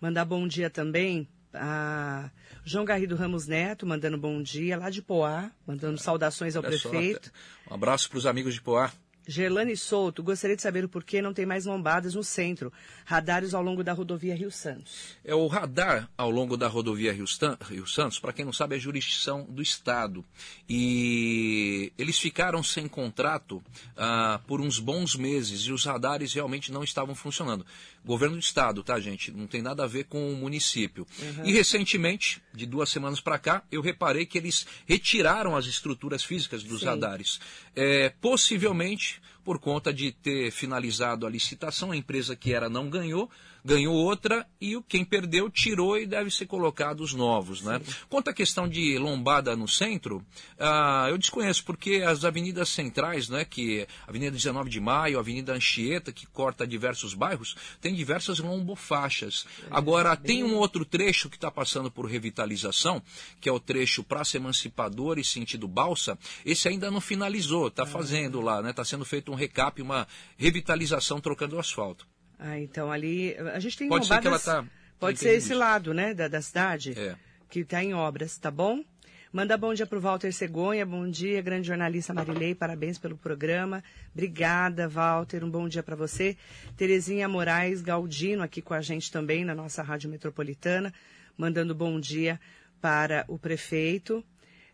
[0.00, 2.30] Mandar bom dia também a
[2.64, 6.88] João Garrido Ramos Neto, mandando bom dia, lá de Poá, mandando saudações ao Olha só,
[6.88, 7.30] prefeito.
[7.70, 8.90] um abraço para os amigos de Poá.
[9.26, 12.72] Gerlane Souto, gostaria de saber o porquê não tem mais lombadas no centro,
[13.04, 15.16] radares ao longo da rodovia Rio Santos.
[15.24, 18.76] É o radar ao longo da rodovia Rio, Stan- Rio Santos, para quem não sabe,
[18.76, 20.24] é jurisdição do Estado.
[20.68, 23.62] E eles ficaram sem contrato
[23.96, 27.64] ah, por uns bons meses e os radares realmente não estavam funcionando.
[28.04, 29.30] Governo do Estado, tá, gente?
[29.30, 31.06] Não tem nada a ver com o município.
[31.44, 36.64] E recentemente, de duas semanas para cá, eu reparei que eles retiraram as estruturas físicas
[36.64, 36.86] dos Sim.
[36.86, 37.40] radares.
[37.76, 43.30] É, possivelmente por conta de ter finalizado a licitação, a empresa que era não ganhou,
[43.64, 47.62] ganhou outra e o quem perdeu tirou e deve ser colocado os novos.
[47.62, 47.80] Né?
[48.08, 50.24] Quanto à questão de lombada no centro,
[50.58, 56.12] ah, eu desconheço, porque as avenidas centrais, né, que Avenida 19 de Maio, Avenida Anchieta,
[56.12, 59.46] que corta diversos bairros, tem diversas lombofaixas.
[59.70, 63.02] Agora, tem um outro trecho que está passando por revitalização,
[63.40, 66.18] que é o trecho Praça Emancipadora e sentido Balsa.
[66.44, 71.56] Esse ainda não finalizou, está fazendo lá, está sendo feito um recap, uma revitalização trocando
[71.56, 72.06] o asfalto.
[72.38, 74.64] Ah, então ali a gente tem Pode ser que ela tá-
[74.98, 77.16] Pode ser esse entendendo lado, né, da, da cidade, É.
[77.50, 78.84] que está em obras, tá bom?
[79.32, 83.82] Manda bom dia pro Walter Cegonha, bom dia, grande jornalista Marilei, parabéns pelo programa.
[84.12, 86.36] Obrigada, Walter, um bom dia para você.
[86.76, 90.92] Terezinha Moraes Galdino aqui com a gente também na nossa Rádio Metropolitana,
[91.36, 92.38] mandando bom dia
[92.80, 94.22] para o prefeito.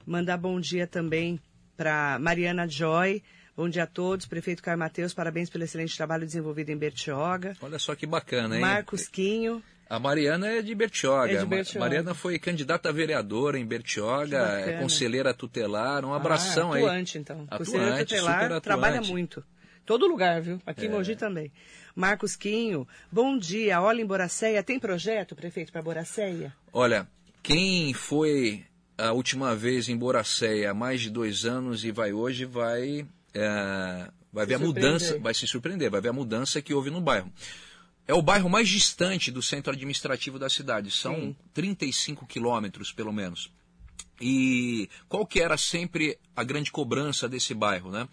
[0.04, 1.40] Mandar bom dia também
[1.76, 3.22] para Mariana Joy.
[3.58, 7.56] Bom dia a todos, prefeito Caio Mateus, parabéns pelo excelente trabalho desenvolvido em Bertioga.
[7.60, 8.60] Olha só que bacana, hein?
[8.60, 11.32] Marcos Quinho, A Mariana é de Bertioga.
[11.32, 11.80] É de Bertioga.
[11.80, 16.84] Mariana foi candidata a vereadora em Bertioga, é conselheira tutelar, um abração ah, aí.
[16.84, 17.48] atuante, então.
[17.50, 18.62] Atuante, Conselheiro super tutelar atuante.
[18.62, 19.44] trabalha muito.
[19.84, 20.62] Todo lugar, viu?
[20.64, 21.50] Aqui em Mogi também.
[21.96, 23.82] Marcos Quinho, bom dia.
[23.82, 26.54] Olha em Boracéia, tem projeto, prefeito, para Boracéia?
[26.72, 27.08] Olha,
[27.42, 28.64] quem foi
[28.96, 34.10] a última vez em Boracéia há mais de dois anos e vai hoje, vai, é,
[34.32, 37.00] vai Se ver a mudança, vai se surpreender, vai ver a mudança que houve no
[37.00, 37.32] bairro.
[38.06, 41.36] É o bairro mais distante do centro administrativo da cidade, são Sim.
[41.52, 43.52] 35 quilômetros, pelo menos.
[44.20, 48.08] E qual que era sempre a grande cobrança desse bairro, né?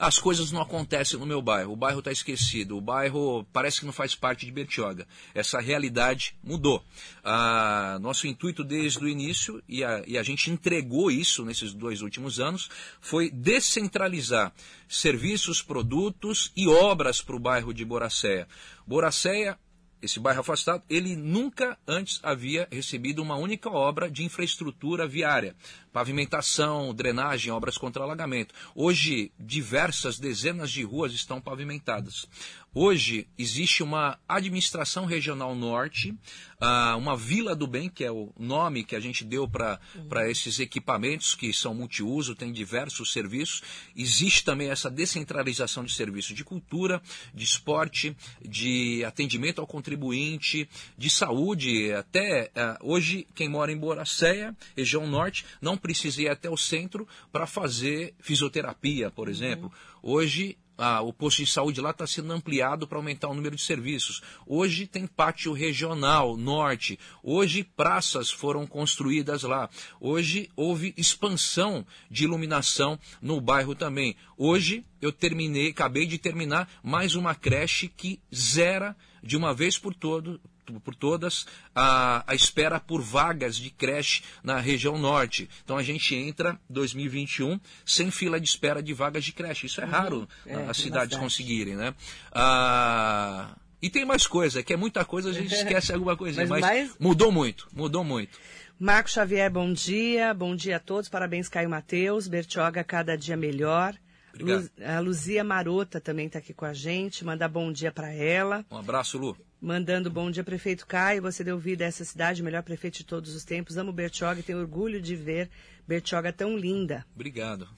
[0.00, 3.86] As coisas não acontecem no meu bairro, o bairro está esquecido, o bairro parece que
[3.86, 5.06] não faz parte de Bertioga.
[5.34, 6.82] Essa realidade mudou.
[7.22, 12.00] Ah, nosso intuito desde o início, e a, e a gente entregou isso nesses dois
[12.00, 14.54] últimos anos, foi descentralizar
[14.88, 18.48] serviços, produtos e obras para o bairro de Boracéia.
[18.86, 19.58] Boracéia
[20.02, 25.54] esse bairro afastado, ele nunca antes havia recebido uma única obra de infraestrutura viária,
[25.92, 28.54] pavimentação, drenagem, obras contra alagamento.
[28.74, 32.26] Hoje, diversas dezenas de ruas estão pavimentadas.
[32.72, 36.12] Hoje existe uma administração regional norte,
[36.60, 40.60] uh, uma Vila do Bem, que é o nome que a gente deu para esses
[40.60, 43.60] equipamentos que são multiuso, tem diversos serviços.
[43.96, 47.02] Existe também essa descentralização de serviços de cultura,
[47.34, 51.92] de esporte, de atendimento ao contribuinte, de saúde.
[51.92, 57.08] Até uh, hoje, quem mora em Boracéia, região norte, não precisa ir até o centro
[57.32, 59.72] para fazer fisioterapia, por exemplo.
[60.02, 63.62] Hoje ah, o posto de saúde lá está sendo ampliado para aumentar o número de
[63.62, 64.22] serviços.
[64.46, 66.98] Hoje tem pátio regional, norte.
[67.22, 69.68] Hoje praças foram construídas lá.
[70.00, 74.16] Hoje houve expansão de iluminação no bairro também.
[74.38, 79.94] Hoje eu terminei, acabei de terminar mais uma creche que zera de uma vez por
[79.94, 80.40] todo,
[80.84, 85.48] por todas a, a, espera por vagas de creche na região norte.
[85.64, 89.66] Então a gente entra 2021 sem fila de espera de vagas de creche.
[89.66, 89.90] Isso é uhum.
[89.90, 91.94] raro é, as cidades conseguirem, né?
[92.32, 96.60] Ah, e tem mais coisa, que é muita coisa, a gente esquece alguma coisinha, mas,
[96.60, 96.96] mas mais...
[96.98, 98.38] mudou muito, mudou muito.
[98.78, 103.94] Marco Xavier, bom dia, bom dia a todos, parabéns Caio Mateus, Bertioga cada dia melhor.
[104.42, 108.64] Lu, a Luzia Marota também está aqui com a gente, mandar bom dia para ela.
[108.70, 109.36] Um abraço, Lu.
[109.60, 111.20] Mandando bom dia, prefeito Caio.
[111.22, 113.76] Você deu vida a essa cidade, melhor prefeito de todos os tempos.
[113.76, 115.50] Amo Bertioga e tenho orgulho de ver
[115.86, 117.04] Bertioga tão linda.
[117.14, 117.68] Obrigado.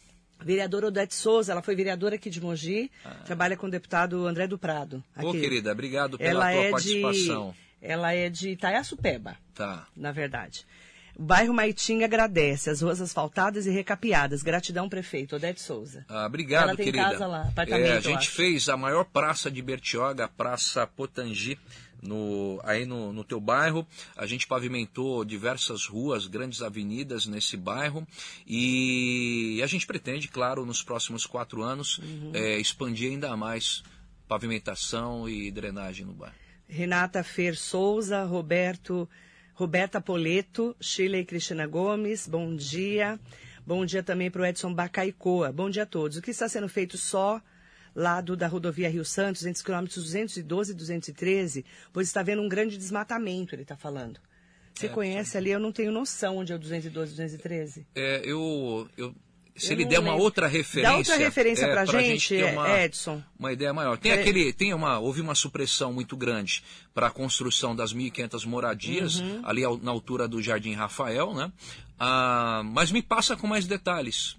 [0.45, 3.11] Vereadora Odete Souza, ela foi vereadora aqui de Mogi, ah.
[3.25, 5.03] trabalha com o deputado André do Prado.
[5.15, 5.27] Aqui.
[5.27, 7.51] Ô, querida, obrigado pela ela tua é participação.
[7.51, 9.87] De, ela é de Itaiaçupeba, tá.
[9.97, 10.67] na verdade.
[11.17, 14.43] O bairro Maitim agradece as ruas asfaltadas e recapeadas.
[14.43, 15.37] Gratidão, prefeito.
[15.37, 16.05] Odete Souza.
[16.09, 17.11] Ah, obrigado, Ela tem querida.
[17.11, 21.59] casa lá, apartamento, é, a gente fez a maior praça de Bertioga, a Praça Potangi,
[22.03, 23.87] no, aí no, no teu bairro.
[24.17, 28.07] A gente pavimentou diversas ruas, grandes avenidas nesse bairro.
[28.47, 32.33] E a gente pretende, claro, nos próximos quatro anos, uhum.
[32.35, 33.83] é, expandir ainda mais
[34.27, 36.35] pavimentação e drenagem no bairro.
[36.67, 39.07] Renata Fer Souza, Roberto
[39.55, 43.19] Roberta Poleto, Sheila e Cristina Gomes, bom dia.
[43.67, 45.53] Bom dia também para o Edson Bacaicoa.
[45.53, 46.17] Bom dia a todos.
[46.17, 47.41] O que está sendo feito só
[47.95, 52.49] lado da rodovia Rio Santos, entre os quilômetros 212 e 213, pois está havendo um
[52.49, 54.19] grande desmatamento, ele está falando.
[54.75, 55.51] Você é, conhece ali?
[55.51, 57.87] Eu não tenho noção onde é o 212 e 213.
[57.95, 59.15] É, eu, eu
[59.55, 60.91] se ele der uma outra referência.
[60.91, 63.23] Dá outra referência é, para a gente, gente uma, Edson.
[63.39, 63.99] Uma ideia maior.
[63.99, 64.15] Tem é.
[64.15, 66.63] aquele, tem uma, houve uma supressão muito grande
[66.95, 69.41] para a construção das 1.500 moradias, uhum.
[69.45, 71.53] ali na altura do Jardim Rafael, né?
[71.99, 74.37] Ah, mas me passa com mais detalhes.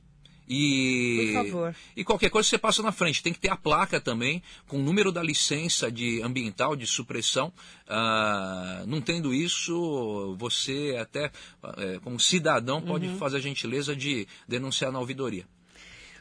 [0.47, 1.75] E, Por favor.
[1.95, 3.23] E qualquer coisa você passa na frente.
[3.23, 7.51] Tem que ter a placa também, com o número da licença de ambiental, de supressão.
[7.87, 11.31] Ah, não tendo isso, você até,
[11.77, 13.17] é, como cidadão, pode uhum.
[13.17, 15.45] fazer a gentileza de denunciar na ouvidoria.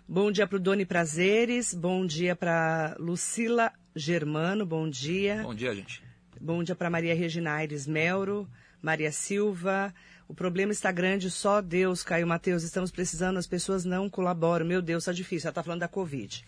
[0.09, 5.43] Bom dia para o Doni Prazeres, bom dia para Lucila Germano, bom dia.
[5.43, 6.03] Bom dia, gente.
[6.41, 8.49] Bom dia para Maria Regina Aires Melro,
[8.83, 9.95] Maria Silva,
[10.33, 12.63] o problema está grande, só Deus, Caio Mateus.
[12.63, 14.65] Estamos precisando, as pessoas não colaboram.
[14.65, 15.47] Meu Deus, está difícil.
[15.47, 16.43] Ela está falando da Covid.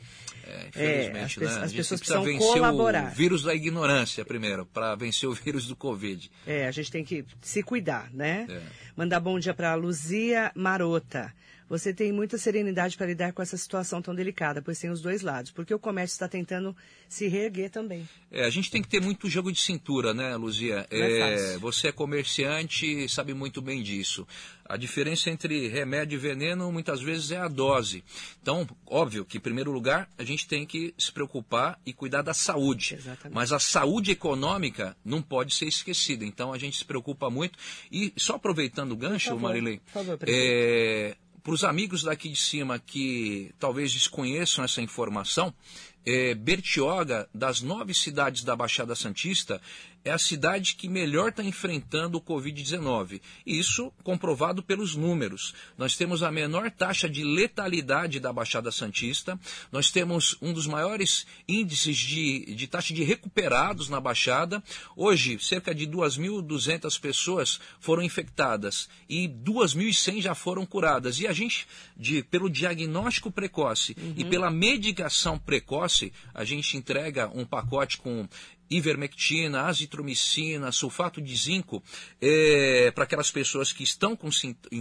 [0.47, 1.65] É, infelizmente, é, as, né?
[1.65, 3.13] as pessoas precisam colaborar.
[3.13, 6.31] o vírus da ignorância primeiro, para vencer o vírus do Covid.
[6.47, 8.47] É, a gente tem que se cuidar, né?
[8.49, 8.63] É.
[8.97, 11.31] Mandar bom dia para Luzia Marota.
[11.69, 15.23] Você tem muita serenidade para lidar com essa situação tão delicada, pois tem os dois
[15.23, 16.77] lados, porque o comércio está tentando
[17.09, 18.09] se reerguer também.
[18.31, 20.87] É, a gente tem que ter muito jogo de cintura, né, Luzia?
[20.91, 24.27] É, você é comerciante e sabe muito bem disso.
[24.67, 28.03] A diferença entre remédio e veneno muitas vezes é a dose.
[28.41, 32.33] Então, óbvio que, em primeiro lugar, a gente tem que se preocupar e cuidar da
[32.33, 32.95] saúde.
[32.95, 33.35] Exatamente.
[33.35, 36.25] Mas a saúde econômica não pode ser esquecida.
[36.25, 37.59] Então, a gente se preocupa muito.
[37.93, 42.79] E só aproveitando o gancho, Marilei, por favor, é, para os amigos daqui de cima
[42.79, 45.53] que talvez desconheçam essa informação,
[46.05, 49.61] é, Bertioga, das nove cidades da Baixada Santista,
[50.05, 53.21] é a cidade que melhor está enfrentando o Covid-19.
[53.47, 55.55] Isso comprovado pelos números.
[55.79, 59.41] Nós temos a menor taxa de letalidade da Baixada Santista,
[59.73, 64.63] nós temos um dos maiores índices de, de taxa de recuperados na Baixada.
[64.95, 71.19] Hoje, cerca de 2.200 pessoas foram infectadas e 2.100 já foram curadas.
[71.19, 74.15] E a gente, de, pelo diagnóstico precoce uhum.
[74.17, 78.29] e pela medicação precoce, a gente entrega um pacote com
[78.71, 81.83] ivermectina, azitromicina, sulfato de zinco,
[82.21, 84.31] é, para aquelas pessoas que estão com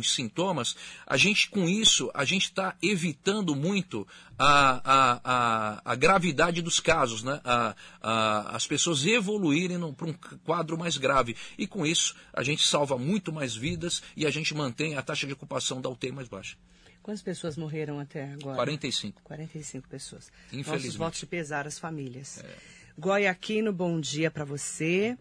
[0.02, 0.76] sintomas,
[1.06, 4.08] a gente com isso, a gente está evitando muito
[4.38, 7.40] a, a, a, a, gravidade dos casos, né?
[7.44, 10.14] A, a, as pessoas evoluírem para um
[10.44, 11.36] quadro mais grave.
[11.58, 15.28] E com isso, a gente salva muito mais vidas e a gente mantém a taxa
[15.28, 16.58] de ocupação da UTI mais baixa.
[17.04, 18.56] Quantas pessoas morreram até agora?
[18.56, 19.22] 45.
[19.24, 20.32] 45 pessoas.
[20.48, 20.84] Infelizmente.
[20.86, 22.40] Nossos votos de pesar às famílias.
[22.40, 22.83] É.
[22.98, 25.18] Goiaquino, bom dia para você.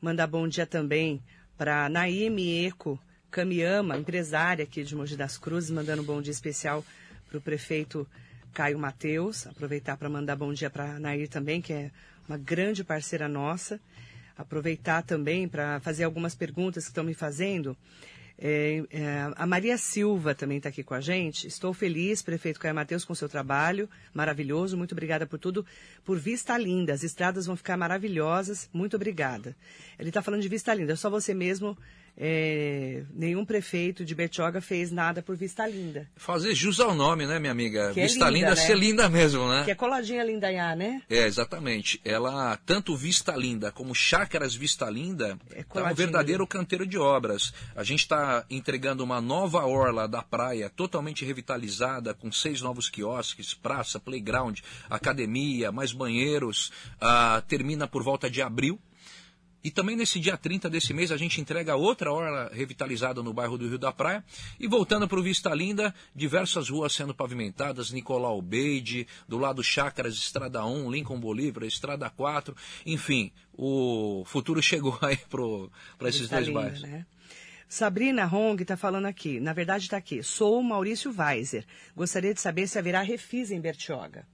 [0.00, 1.22] Mandar bom dia também
[1.56, 2.98] para Naime Eco
[3.30, 6.84] Camiama, empresária aqui de Mogi das Cruzes, mandando um bom dia especial
[7.28, 8.08] para o prefeito
[8.52, 9.46] Caio Mateus.
[9.46, 11.92] Aproveitar para mandar bom dia para Nair também, que é
[12.28, 13.80] uma grande parceira nossa.
[14.36, 17.76] Aproveitar também para fazer algumas perguntas que estão me fazendo.
[18.44, 21.46] É, é, a Maria Silva também está aqui com a gente.
[21.46, 24.76] Estou feliz, prefeito Caio Mateus, com seu trabalho maravilhoso.
[24.76, 25.64] Muito obrigada por tudo.
[26.04, 28.68] Por Vista Linda, as estradas vão ficar maravilhosas.
[28.72, 29.54] Muito obrigada.
[29.96, 31.78] Ele está falando de Vista Linda, é só você mesmo
[32.16, 36.08] é, nenhum prefeito de Bertioga fez nada por Vista Linda.
[36.16, 37.92] Fazer jus ao nome, né, minha amiga?
[37.92, 38.56] Que é Vista é linda, Linda né?
[38.56, 39.64] ser linda mesmo, né?
[39.64, 41.02] Que é coladinha Lindaiá, né?
[41.08, 42.00] É, exatamente.
[42.04, 47.52] Ela, tanto Vista Linda como Chácaras Vista Linda, é, é um verdadeiro canteiro de obras.
[47.74, 53.54] A gente está entregando uma nova orla da praia, totalmente revitalizada, com seis novos quiosques,
[53.54, 54.60] praça, playground,
[54.90, 56.70] academia, mais banheiros.
[57.00, 58.78] Ah, termina por volta de abril.
[59.64, 63.56] E também nesse dia 30 desse mês a gente entrega outra hora revitalizada no bairro
[63.56, 64.24] do Rio da Praia.
[64.58, 70.14] E voltando para o Vista Linda, diversas ruas sendo pavimentadas, Nicolau Beide, do lado Chácaras,
[70.14, 75.18] Estrada 1, Lincoln Bolívar, Estrada 4, enfim, o futuro chegou aí
[75.98, 76.82] para esses Vista dois bairros.
[76.82, 77.06] Né?
[77.68, 81.64] Sabrina Hong está falando aqui, na verdade está aqui, sou o Maurício Weiser.
[81.96, 84.26] Gostaria de saber se haverá refis em Bertioga.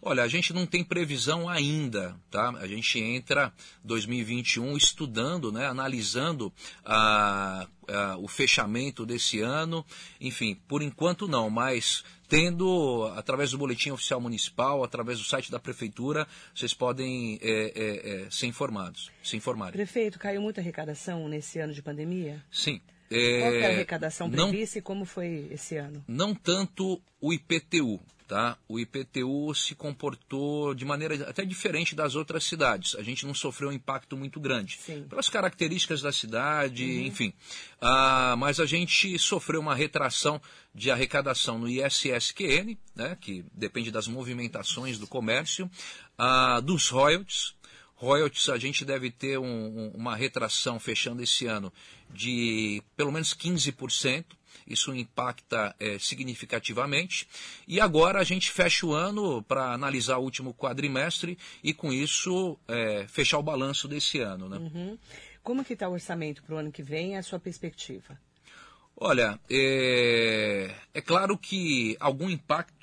[0.00, 2.50] Olha, a gente não tem previsão ainda, tá?
[2.58, 3.52] A gente entra
[3.84, 6.52] 2021 estudando, né, analisando
[6.84, 9.84] a, a, o fechamento desse ano.
[10.20, 15.60] Enfim, por enquanto não, mas tendo, através do boletim oficial municipal, através do site da
[15.60, 19.72] prefeitura, vocês podem é, é, é, ser informados, se informarem.
[19.74, 22.42] Prefeito, caiu muita arrecadação nesse ano de pandemia?
[22.50, 22.80] Sim.
[23.08, 26.02] Qual é a É, arrecadação não- prevista e como foi esse ano?
[26.08, 28.56] não tanto o IPTU, tá?
[28.68, 32.94] O IPTU se comportou de maneira até diferente das outras cidades.
[32.94, 34.78] A gente não sofreu um impacto muito grande.
[34.78, 35.04] Sim.
[35.08, 37.32] Pelas características da cidade, enfim.
[37.80, 40.40] Ah, mas a gente sofreu uma retração
[40.74, 45.70] de arrecadação no ISSQN, né, que depende das movimentações do comércio,
[46.16, 47.54] ah, dos royalties,
[48.02, 51.72] Royalties, a gente deve ter um- um- uma retração fechando esse ano
[52.10, 54.36] de pelo menos 15%.
[54.66, 57.26] Isso impacta eh, significativamente.
[57.66, 62.58] E agora a gente fecha o ano para analisar o último quadrimestre e, com isso,
[62.68, 64.48] eh, fechar o balanço desse ano.
[64.48, 64.58] Né?
[64.58, 64.98] Uhum.
[65.42, 68.18] Como que está o orçamento para o ano que vem e a sua perspectiva?
[68.96, 72.81] Olha, é, é claro que algum impacto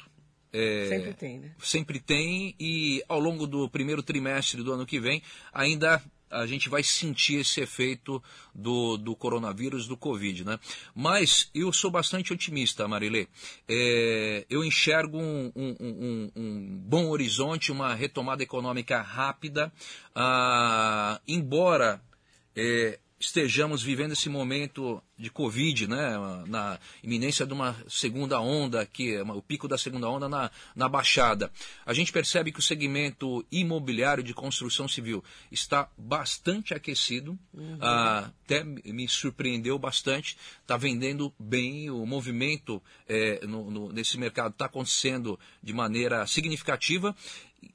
[0.52, 1.52] é, Sempre tem, né?
[1.60, 5.22] sempre tem e ao longo do primeiro trimestre do ano que vem
[5.54, 8.22] ainda a gente vai sentir esse efeito
[8.54, 10.60] do, do coronavírus, do Covid, né?
[10.94, 13.28] Mas eu sou bastante otimista, Marilê.
[13.68, 19.74] É, eu enxergo um, um- um- um bom horizonte, uma retomada econômica rápida,
[20.14, 22.00] ah, embora
[22.56, 26.14] é, estejamos vivendo esse momento de Covid, né,
[26.48, 30.88] na iminência de uma segunda onda, que é o pico da segunda onda na, na
[30.88, 31.52] Baixada.
[31.86, 37.38] A gente percebe que o segmento imobiliário de construção civil está bastante aquecido,
[37.82, 44.52] ah, até me surpreendeu bastante, está vendendo bem, o movimento eh, no- no- nesse mercado
[44.54, 47.16] está acontecendo de maneira significativa.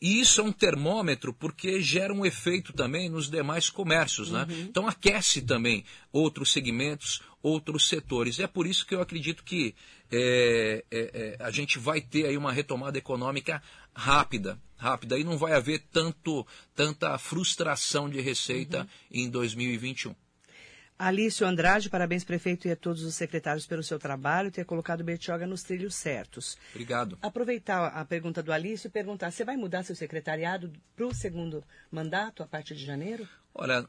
[0.01, 4.47] E isso é um termômetro porque gera um efeito também nos demais comércios, né?
[4.63, 5.85] Então aquece também
[6.15, 8.39] outros segmentos, outros setores.
[8.39, 9.75] É por isso que eu acredito que
[10.13, 13.61] é, é, é, a gente vai ter aí uma retomada econômica
[13.93, 20.15] rápida, rápida, e não vai haver tanto, tanta frustração de receita em 2021.
[20.97, 25.45] Alício Andrade, parabéns, prefeito, e a todos os secretários pelo seu trabalho, ter colocado Bertioga
[25.45, 26.57] nos trilhos certos.
[26.71, 27.19] Obrigado.
[27.21, 31.65] Aproveitar a pergunta do Alício e perguntar: você vai mudar seu secretariado para o segundo
[31.91, 33.29] mandato a partir de janeiro?
[33.55, 33.87] Olha,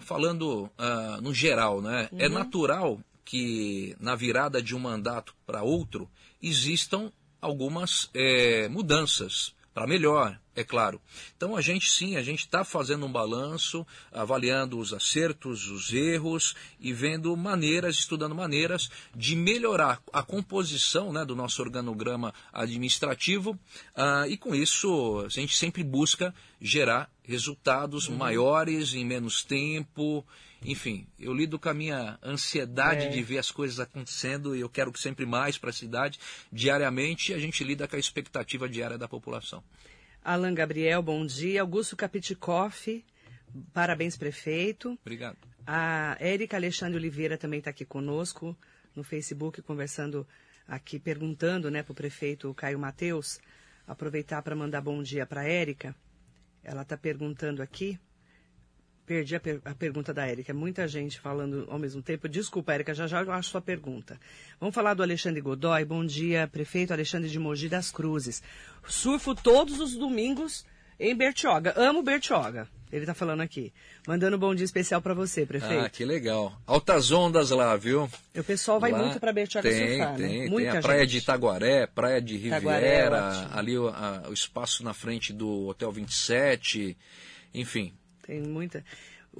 [0.00, 2.08] falando ah, no geral, né?
[2.16, 6.08] É natural que na virada de um mandato para outro
[6.42, 11.00] existam algumas eh, mudanças para melhor, é claro.
[11.36, 16.56] Então a gente sim, a gente está fazendo um balanço, avaliando os acertos, os erros
[16.80, 23.56] e vendo maneiras, estudando maneiras de melhorar a composição né, do nosso organograma administrativo
[23.94, 30.26] ah, e com isso a gente sempre busca gerar resultados maiores em menos tempo.
[30.64, 33.08] Enfim, eu lido com a minha ansiedade É.
[33.10, 36.18] de ver as coisas acontecendo e eu quero que sempre mais para a cidade.
[36.52, 39.62] Diariamente a gente lida com a expectativa diária da população.
[40.24, 41.60] Alan Gabriel, bom dia.
[41.60, 43.04] Augusto Capitikoff,
[43.72, 44.98] parabéns, prefeito.
[45.00, 45.38] Obrigado.
[45.66, 48.56] A Érica Alexandre Oliveira também está aqui conosco
[48.96, 50.26] no Facebook, conversando
[50.66, 53.38] aqui, perguntando né, para o prefeito Caio Mateus.
[53.86, 55.94] Aproveitar para mandar bom dia para a Érica.
[56.64, 57.98] Ela está perguntando aqui.
[59.08, 60.52] Perdi a, per- a pergunta da Érica.
[60.52, 62.28] Muita gente falando ao mesmo tempo.
[62.28, 64.20] Desculpa, Érica, já já eu acho sua pergunta.
[64.60, 65.82] Vamos falar do Alexandre Godoy.
[65.86, 68.42] Bom dia, prefeito Alexandre de Mogi das Cruzes.
[68.86, 70.62] Surfo todos os domingos
[71.00, 71.72] em Bertioga.
[71.74, 72.68] Amo Bertioga.
[72.92, 73.72] Ele está falando aqui.
[74.06, 75.84] Mandando um bom dia especial para você, prefeito.
[75.86, 76.52] Ah, que legal.
[76.66, 78.10] Altas ondas lá, viu?
[78.36, 80.50] O pessoal vai Lá muito para Bertioga tem, surfar, tem, né?
[80.50, 81.10] Muita tem a praia gente.
[81.12, 83.58] de Itaguaré, praia de é Riviera, ótimo.
[83.58, 86.96] ali o, a- o espaço na frente do Hotel 27,
[87.54, 87.94] enfim.
[88.28, 88.84] Tem muita.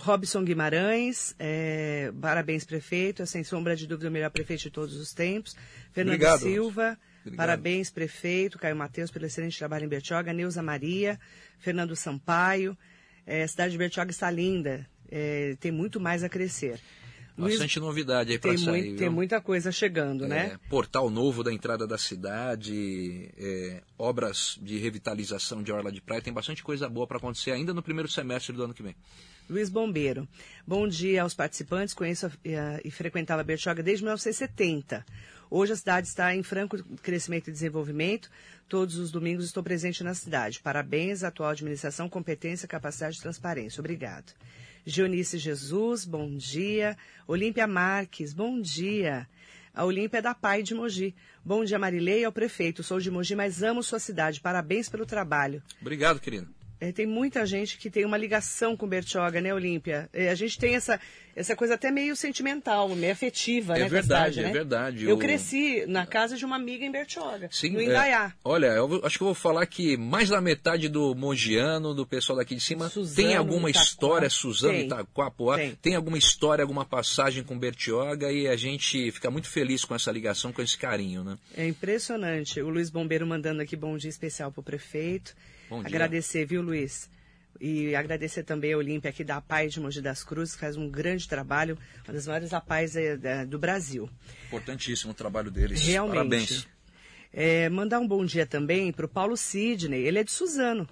[0.00, 3.22] Robson Guimarães, é, parabéns, prefeito.
[3.22, 5.54] É, sem sombra de dúvida, o melhor prefeito de todos os tempos.
[5.92, 7.36] Fernando Obrigado, Silva, Obrigado.
[7.36, 8.58] parabéns, prefeito.
[8.58, 10.32] Caio Mateus, pelo excelente trabalho em Bertioga.
[10.32, 11.20] Neuza Maria,
[11.58, 12.74] Fernando Sampaio.
[13.26, 14.88] É, a cidade de Bertioga está linda.
[15.10, 16.80] É, tem muito mais a crescer.
[17.38, 18.66] Luiz, Bastante novidade aí para sair.
[18.68, 18.96] mui- viu?
[18.96, 20.60] tem muita coisa chegando, É, né?
[20.68, 26.32] Portal novo da entrada da cidade, é, obras de revitalização de Orla de Praia, tem
[26.32, 28.96] bastante coisa boa para acontecer ainda no primeiro semestre do ano que vem.
[29.48, 30.28] Luiz Bombeiro.
[30.66, 31.94] Bom dia aos participantes.
[31.94, 35.04] Conheço a- e, a- e frequentava Bertioga desde 1970.
[35.50, 38.28] Hoje a cidade está em franco crescimento e desenvolvimento.
[38.68, 40.60] Todos os domingos estou presente na cidade.
[40.60, 43.80] Parabéns à atual administração, competência, capacidade e transparência.
[43.80, 44.34] Obrigado.
[44.84, 46.96] Gionice Jesus, bom dia.
[47.26, 49.28] Olímpia Marques, bom dia.
[49.74, 51.14] A Olímpia é da Pai de Mogi.
[51.44, 52.82] Bom dia, Marilei, ao prefeito.
[52.82, 54.40] Sou de Mogi, mas amo sua cidade.
[54.40, 55.62] Parabéns pelo trabalho.
[55.80, 56.48] Obrigado, querido.
[56.80, 60.08] É, tem muita gente que tem uma ligação com Bertioga, né, Olímpia?
[60.12, 61.00] É, a gente tem essa,
[61.34, 63.88] essa coisa até meio sentimental, meio afetiva, É né?
[63.88, 64.52] verdade, cidade, é né?
[64.52, 65.04] verdade.
[65.04, 68.32] Eu O- cresci na casa de uma amiga em Bertioga, Sim, no é, Indaiá.
[68.44, 72.38] olha, eu acho que eu vou falar que mais da metade do Mogiano, do pessoal
[72.38, 73.84] daqui de cima, Suzano, tem alguma Itaquá.
[73.84, 74.86] história, Suzano, Tem.
[74.86, 75.74] Itaquá, Poá, Tem.
[75.82, 75.94] tem.
[75.96, 80.52] alguma história, alguma passagem com Bertioga e a gente fica muito feliz com essa ligação,
[80.52, 81.36] com esse carinho, né?
[81.56, 82.60] É impressionante.
[82.60, 85.34] O Luiz Bombeiro mandando aqui bom dia especial pro prefeito.
[85.68, 85.88] Bom dia.
[85.88, 87.08] Agradecer, viu, Luiz?
[87.60, 90.88] E agradecer também a Olímpia aqui da APAI de Mogi das Cruzes, que faz um
[90.88, 94.08] grande trabalho, uma das maiores APAIs eh, do Brasil.
[94.46, 95.80] Importantíssimo o trabalho deles.
[95.82, 96.14] Realmente.
[96.16, 96.68] Parabéns.
[97.32, 100.88] É, mandar um bom dia também para o Paulo Sidney, ele é de Suzano.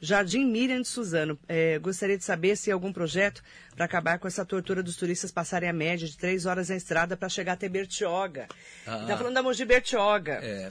[0.00, 1.38] Jardim Miriam de Suzano.
[1.48, 3.42] É, gostaria de saber se há algum projeto
[3.74, 7.16] para acabar com essa tortura dos turistas passarem a média de três horas na estrada
[7.16, 8.46] para chegar até Bertioga.
[8.86, 9.00] Ah.
[9.02, 10.40] Está falando da Mogi Bertioga.
[10.42, 10.70] É,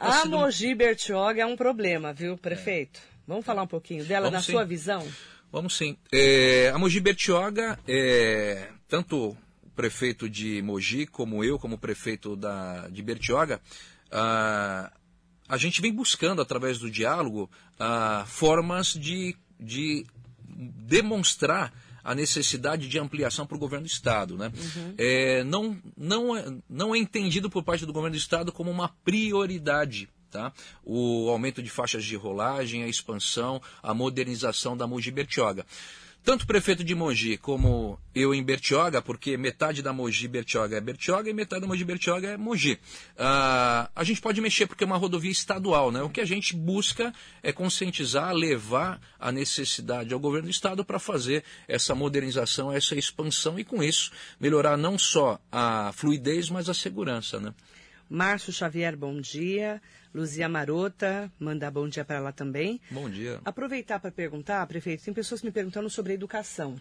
[0.00, 3.00] a Mogi Bertioga é um problema, viu, prefeito?
[3.26, 4.52] Vamos falar um pouquinho dela Vamos na sim.
[4.52, 5.06] sua visão?
[5.50, 5.96] Vamos sim.
[6.12, 12.88] É, a Mogi Bertioga, é, tanto o prefeito de Mogi como eu, como prefeito da,
[12.88, 13.60] de Bertioga,
[14.10, 14.90] ah,
[15.48, 20.06] a gente vem buscando, através do diálogo, ah, formas de, de
[20.48, 21.72] demonstrar
[22.04, 24.36] a necessidade de ampliação para o governo do Estado.
[24.36, 24.52] Né?
[24.98, 28.88] É, não, não, é, não é entendido por parte do governo do Estado como uma
[29.02, 30.52] prioridade tá?
[30.84, 35.64] o aumento de faixas de rolagem, a expansão, a modernização da Mogi Bertioga.
[36.24, 40.80] Tanto o prefeito de Mogi como eu em Bertioga, porque metade da Mogi Bertioga é
[40.80, 42.80] Bertioga e metade da Mogi Bertioga é Mogi.
[43.18, 46.00] Ah, a gente pode mexer porque é uma rodovia estadual, né?
[46.02, 47.12] O que a gente busca
[47.42, 53.58] é conscientizar, levar a necessidade ao governo do estado para fazer essa modernização, essa expansão
[53.58, 54.10] e com isso
[54.40, 57.52] melhorar não só a fluidez, mas a segurança, né?
[58.14, 59.82] Márcio Xavier, bom dia.
[60.14, 62.80] Luzia Marota, mandar bom dia para ela também.
[62.88, 63.40] Bom dia.
[63.44, 66.80] Aproveitar para perguntar, prefeito, tem pessoas me perguntando sobre a educação.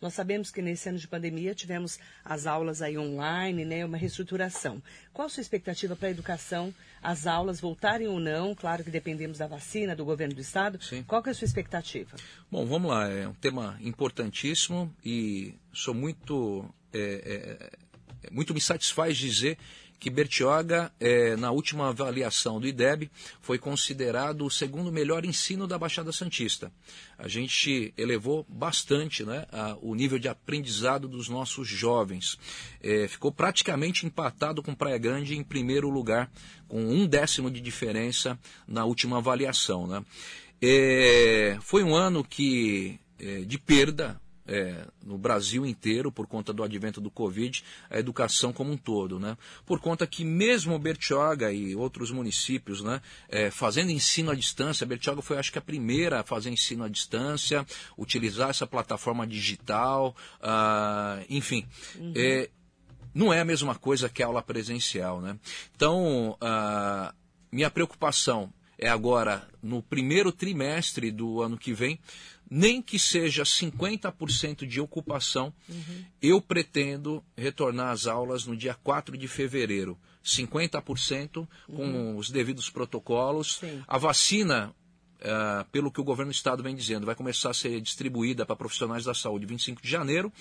[0.00, 4.80] Nós sabemos que nesse ano de pandemia tivemos as aulas aí online, né, uma reestruturação.
[5.12, 6.72] Qual a sua expectativa para a educação,
[7.02, 8.54] as aulas voltarem ou não?
[8.54, 10.80] Claro que dependemos da vacina, do governo do estado.
[10.80, 11.02] Sim.
[11.02, 12.16] Qual que é a sua expectativa?
[12.48, 13.08] Bom, vamos lá.
[13.08, 17.78] É um tema importantíssimo e sou muito é, é,
[18.30, 19.58] muito me satisfaz dizer
[19.98, 25.78] que Bertioga, é, na última avaliação do IDEB, foi considerado o segundo melhor ensino da
[25.78, 26.70] Baixada Santista.
[27.18, 32.38] A gente elevou bastante né, a, o nível de aprendizado dos nossos jovens.
[32.80, 36.30] É, ficou praticamente empatado com Praia Grande em primeiro lugar,
[36.68, 39.86] com um décimo de diferença na última avaliação.
[39.86, 40.04] Né?
[40.62, 43.00] É, foi um ano que
[43.48, 48.72] de perda é, no Brasil inteiro, por conta do advento do Covid, a educação como
[48.72, 49.20] um todo.
[49.20, 49.36] Né?
[49.66, 55.20] Por conta que mesmo Bertioga e outros municípios né, é, fazendo ensino à distância, Bertioga
[55.20, 61.22] foi acho que a primeira a fazer ensino à distância, utilizar essa plataforma digital, ah,
[61.28, 61.66] enfim.
[61.96, 62.12] Uhum.
[62.16, 62.48] É,
[63.14, 65.20] não é a mesma coisa que a aula presencial.
[65.20, 65.38] Né?
[65.74, 67.12] Então, ah,
[67.52, 71.98] minha preocupação é agora, no primeiro trimestre do ano que vem,
[72.50, 76.04] nem que seja 50% de ocupação, uhum.
[76.20, 79.98] eu pretendo retornar às aulas no dia 4 de fevereiro.
[80.24, 82.16] 50% com uhum.
[82.16, 83.56] os devidos protocolos.
[83.56, 83.82] Sim.
[83.86, 84.74] A vacina,
[85.20, 88.56] uh, pelo que o governo do estado vem dizendo, vai começar a ser distribuída para
[88.56, 90.32] profissionais da saúde 25 de janeiro.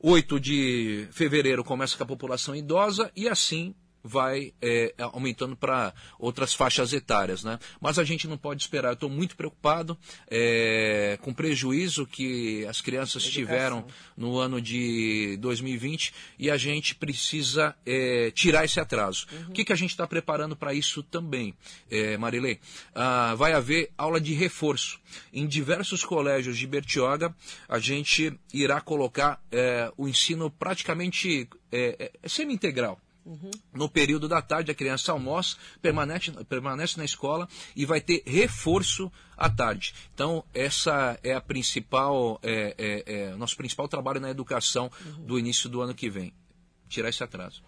[0.00, 6.54] 8 de fevereiro começa com a população idosa e assim vai é, aumentando para outras
[6.54, 7.44] faixas etárias.
[7.44, 7.58] Né?
[7.80, 8.90] Mas a gente não pode esperar.
[8.90, 9.96] Eu estou muito preocupado
[10.30, 13.42] é, com o prejuízo que as crianças Educação.
[13.42, 13.86] tiveram
[14.16, 19.26] no ano de 2020 e a gente precisa é, tirar esse atraso.
[19.32, 19.48] Uhum.
[19.48, 21.54] O que, que a gente está preparando para isso também,
[21.90, 22.58] é, Marilei?
[22.94, 25.00] Ah, vai haver aula de reforço.
[25.32, 27.34] Em diversos colégios de Bertioga,
[27.68, 33.00] a gente irá colocar é, o ensino praticamente é, é semi-integral.
[33.24, 33.50] Uhum.
[33.72, 39.10] No período da tarde, a criança almoça, permanece, permanece na escola e vai ter reforço
[39.36, 39.94] à tarde.
[40.12, 45.24] Então, essa é a principal, é, é, é nosso principal trabalho na educação uhum.
[45.24, 46.32] do início do ano que vem.
[46.88, 47.62] Tirar esse atraso.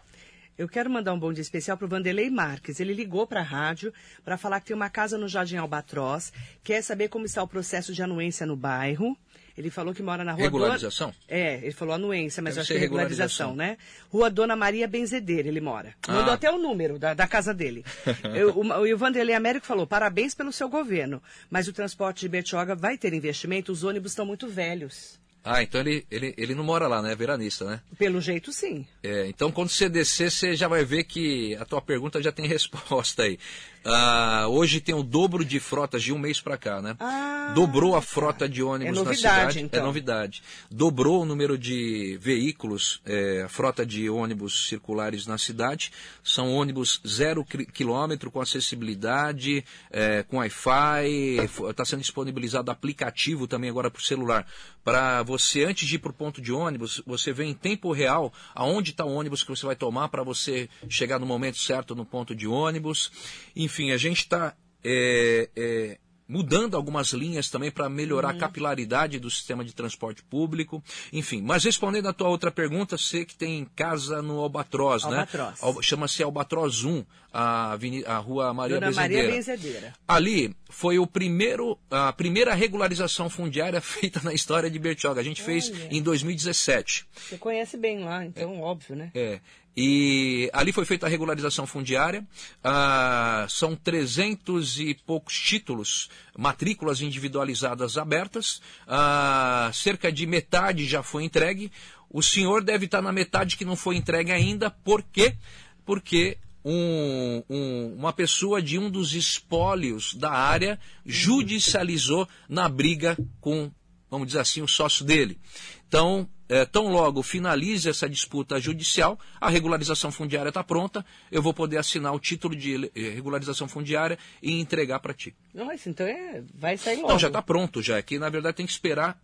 [0.56, 2.78] Eu quero mandar um bom dia especial para o Vanderlei Marques.
[2.78, 3.92] Ele ligou para a rádio
[4.24, 6.32] para falar que tem uma casa no Jardim Albatroz,
[6.62, 9.16] quer saber como está o processo de anuência no bairro.
[9.56, 10.42] Ele falou que mora na rua.
[10.42, 11.14] Regularização?
[11.28, 14.10] É, ele falou anuência, mas Deve acho que é regularização, regularização, né?
[14.10, 15.94] Rua Dona Maria Benzedeira, ele mora.
[16.08, 16.12] Ah.
[16.12, 17.84] Mandou até o número da, da casa dele.
[18.34, 22.74] Eu, o, o Vanderlei Américo falou: parabéns pelo seu governo, mas o transporte de Bertioga
[22.74, 25.22] vai ter investimento, os ônibus estão muito velhos.
[25.46, 27.12] Ah, então ele, ele, ele não mora lá, né?
[27.12, 27.80] É veranista, né?
[27.98, 28.86] Pelo jeito, sim.
[29.02, 32.48] É, então, quando você descer, você já vai ver que a tua pergunta já tem
[32.48, 33.38] resposta aí.
[33.84, 36.96] Ah, hoje tem o dobro de frotas de um mês para cá, né?
[36.98, 38.06] Ah, Dobrou a tá.
[38.06, 39.58] frota de ônibus é novidade, na cidade.
[39.58, 39.80] É então.
[39.80, 40.42] É novidade.
[40.70, 45.92] Dobrou o número de veículos, é, a frota de ônibus circulares na cidade.
[46.22, 51.44] São ônibus zero quilômetro com acessibilidade, é, com Wi-Fi.
[51.68, 54.46] Está sendo disponibilizado aplicativo também agora para o celular.
[54.82, 58.32] Para você, antes de ir para o ponto de ônibus, você vê em tempo real
[58.54, 62.04] aonde está o ônibus que você vai tomar para você chegar no momento certo no
[62.04, 63.10] ponto de ônibus.
[63.56, 64.54] Enfim, enfim, a gente está
[64.84, 65.98] é, é,
[66.28, 68.36] mudando algumas linhas também para melhorar uhum.
[68.36, 70.80] a capilaridade do sistema de transporte público.
[71.12, 75.18] Enfim, mas respondendo a tua outra pergunta, sei que tem casa no Albatroz, né?
[75.18, 75.60] Albatroz.
[75.60, 75.82] né?
[75.82, 79.22] Chama-se Albatroz 1, a, Avenida, a rua Maria Dona Benzedeira.
[79.22, 79.92] Maria Benzedeira.
[80.06, 85.20] Ali foi o primeiro, a primeira regularização fundiária feita na história de Bertioga.
[85.20, 85.60] A gente Olha.
[85.60, 87.06] fez em 2017.
[87.12, 89.10] Você conhece bem lá, então é, óbvio, né?
[89.14, 89.40] É.
[89.76, 92.26] E ali foi feita a regularização fundiária.
[92.62, 98.62] Ah, são 300 e poucos títulos, matrículas individualizadas abertas.
[98.86, 101.72] Ah, cerca de metade já foi entregue.
[102.08, 104.70] O senhor deve estar na metade que não foi entregue ainda.
[104.70, 105.36] Por quê?
[105.84, 113.70] Porque um, um, uma pessoa de um dos espólios da área judicializou na briga com,
[114.08, 115.38] vamos dizer assim, o sócio dele.
[115.86, 121.54] Então, é, tão logo finalize essa disputa judicial, a regularização fundiária está pronta, eu vou
[121.54, 125.34] poder assinar o título de eh, regularização fundiária e entregar para ti.
[125.54, 127.08] Nossa, então é, vai sair logo.
[127.08, 127.96] Não, já está pronto, já.
[127.96, 129.18] Aqui, na verdade, tem que esperar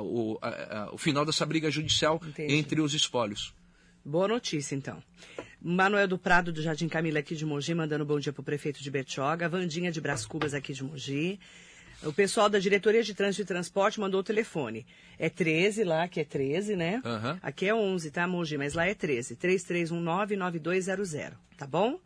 [0.00, 0.38] o, uh,
[0.92, 2.54] o final dessa briga judicial Entendi.
[2.54, 3.52] entre os espólios.
[4.04, 5.02] Boa notícia, então.
[5.60, 8.82] Manuel do Prado, do Jardim Camila, aqui de Mogi, mandando bom dia para o prefeito
[8.82, 9.48] de Bertioga.
[9.48, 11.40] Vandinha de Brás Cubas, aqui de Mogi.
[12.06, 14.86] O pessoal da Diretoria de Trânsito e Transporte mandou o telefone.
[15.18, 17.02] É 13 lá, que é 13, né?
[17.04, 17.38] Uhum.
[17.42, 18.58] Aqui é 11, tá, Mogi?
[18.58, 19.36] Mas lá é 13.
[19.36, 21.98] 3319-9200, tá bom?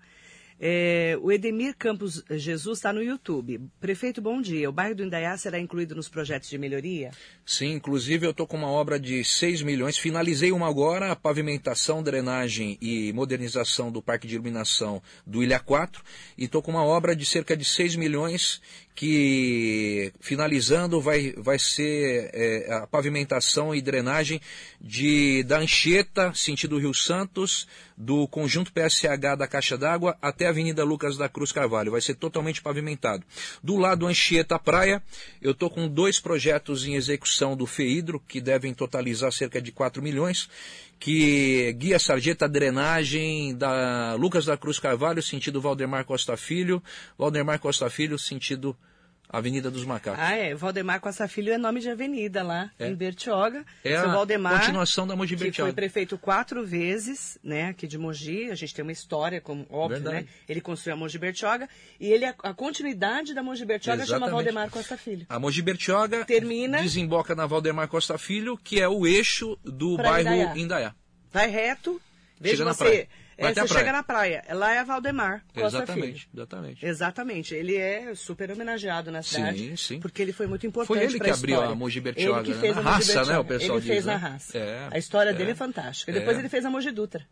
[0.61, 3.61] É, o Edemir Campos Jesus está no YouTube.
[3.78, 4.68] Prefeito, bom dia.
[4.68, 7.12] O bairro do Indaiá será incluído nos projetos de melhoria?
[7.46, 9.96] Sim, inclusive eu estou com uma obra de 6 milhões.
[9.96, 16.03] Finalizei uma agora, a pavimentação, drenagem e modernização do parque de iluminação do Ilha 4.
[16.36, 18.61] E estou com uma obra de cerca de 6 milhões
[18.99, 24.40] que finalizando vai, vai ser é, a pavimentação e drenagem
[24.80, 30.82] de da Anchieta, sentido Rio Santos, do conjunto PSH da Caixa d'Água até a Avenida
[30.82, 31.92] Lucas da Cruz Carvalho.
[31.92, 33.22] Vai ser totalmente pavimentado.
[33.62, 35.01] Do lado Anchieta Praia,
[35.40, 40.03] eu estou com dois projetos em execução do FEIDRO, que devem totalizar cerca de 4
[40.03, 40.49] milhões,
[40.99, 46.82] que guia sarjeta drenagem da Lucas da Cruz Carvalho, sentido Valdemar Costa Filho,
[47.16, 48.76] Valdemar Costa Filho, sentido
[49.31, 50.18] Avenida dos Macacos.
[50.22, 50.55] Ah, é.
[50.55, 52.89] Valdemar Costa Filho é nome de avenida lá É.
[52.89, 53.64] em Bertioga.
[53.85, 55.72] É Seu a Valdemar, continuação da Mogi que foi Bertioga.
[55.74, 58.51] prefeito quatro vezes, né, aqui de Mogi.
[58.51, 60.24] A gente tem uma história, como óbvio, Verdade.
[60.24, 60.29] né?
[60.49, 61.68] Ele construiu a Mogi Bertioga
[62.01, 64.35] e ele a, a continuidade da Mogi Bertioga chama Exatamente.
[64.35, 65.26] Valdemar Costa Filho.
[65.29, 70.31] A Mogi Bertioga Termina- desemboca na Valdemar Costa Filho, que é o eixo do bairro
[70.33, 70.57] Indaiá.
[70.57, 70.95] Indaiá.
[71.31, 72.01] Vai reto,
[72.41, 72.85] veja você.
[72.85, 73.09] praia.
[73.39, 74.43] É, Vai até você chega na praia.
[74.51, 76.05] Lá é a Valdemar Costa Filho.
[76.09, 76.86] Exatamente, exatamente.
[76.86, 77.55] Exatamente.
[77.55, 79.59] Ele é super homenageado na cidade.
[79.59, 80.01] Sim, sim.
[80.01, 82.61] Porque ele foi muito importante Foi ele que abriu a Mogi Bertioga, Ele que né?
[82.61, 84.18] fez Na a raça, né, o pessoal Ele fez diz, na né?
[84.18, 84.59] raça.
[84.59, 86.12] É, a história é, dele é fantástica.
[86.12, 86.41] Depois é.
[86.41, 87.24] ele fez a Mogi Dutra.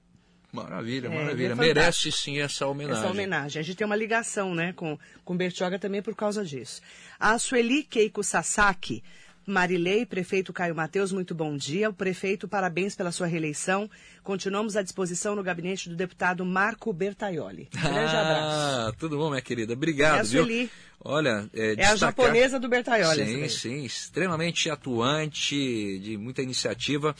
[0.52, 1.56] Maravilha, É, é maravilha.
[1.56, 3.02] Merece sim essa homenagem.
[3.02, 3.60] Essa homenagem.
[3.60, 6.80] A gente tem uma ligação, né, com, com Bertioga também por causa disso.
[7.18, 9.02] A Sueli Keiko Sasaki,
[9.46, 11.88] Marilei, prefeito Caio Mateus, muito bom dia.
[11.88, 13.88] O prefeito, parabéns pela sua reeleição.
[14.24, 17.68] Continuamos à disposição no gabinete do deputado Marco Bertaioli.
[17.72, 18.88] Grande abraço.
[18.88, 19.74] Ah, tudo bom, minha querida?
[19.74, 20.24] Obrigado, É a?
[20.24, 20.70] Sueli.
[21.00, 23.24] Olha, é, É a destacar- japonesa do Bertaioli.
[23.24, 27.14] Sim, sim, extremamente atuante, de muita iniciativa.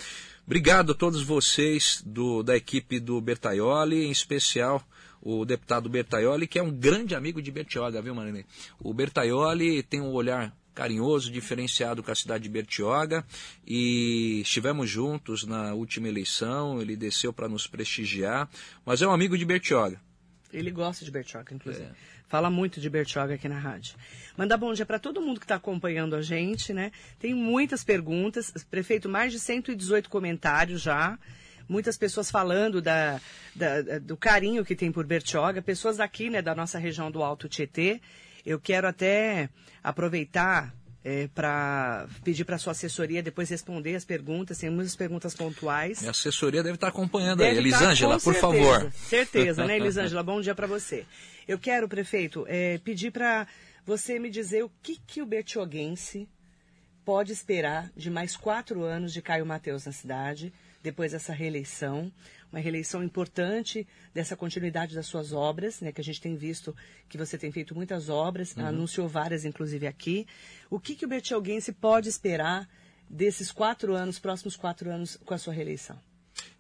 [0.45, 4.83] Obrigado a todos vocês do, da equipe do Bertaioli, em especial
[5.22, 8.45] o deputado Bertaioli, que é um grande amigo de Bertioga, viu, Marinei?
[8.81, 13.24] O Bertaioli tem um olhar carinhoso, diferenciado com a cidade de Bertioga
[13.66, 18.49] e estivemos juntos na última eleição, ele desceu para nos prestigiar,
[18.85, 19.99] mas é um amigo de Bertioga.
[20.53, 21.87] Ele gosta de Bertioga, inclusive.
[21.87, 21.91] É.
[22.29, 23.95] Fala muito de Bertioga aqui na rádio.
[24.37, 26.93] Mandar bom dia para todo mundo que está acompanhando a gente, né?
[27.18, 28.53] Tem muitas perguntas.
[28.70, 31.18] Prefeito, mais de 118 comentários já.
[31.68, 33.20] Muitas pessoas falando da,
[33.55, 35.62] da- do carinho que tem por Bertioga.
[35.62, 38.01] Pessoas daqui, né, da nossa região do Alto Tietê.
[38.47, 39.51] Eu quero até
[39.82, 40.72] aproveitar
[41.34, 44.59] para pedir para sua assessoria depois responder as perguntas.
[44.59, 46.01] Tem muitas perguntas pontuais.
[46.01, 47.55] Minha assessoria deve estar acompanhando aí.
[47.55, 48.40] Deve estar, Elisângela, com por certeza.
[48.40, 48.92] favor.
[48.92, 50.22] Certeza, né, Elisângela?
[50.22, 51.07] Bom dia para você.
[51.47, 53.47] Eu quero, prefeito, eh, pedir para
[53.84, 56.28] você me dizer o que, que o bertioguense
[57.05, 62.11] pode esperar de mais quatro anos de Caio Mateus na cidade, depois dessa reeleição,
[62.57, 66.74] uma reeleição importante dessa continuidade das suas obras, né, que a gente tem visto
[67.07, 70.26] que você tem feito muitas obras, anunciou várias, inclusive aqui.
[70.70, 72.66] O que, que o bertioguense pode esperar
[73.09, 76.00] desses quatro anos, próximos quatro anos, com a sua reeleição?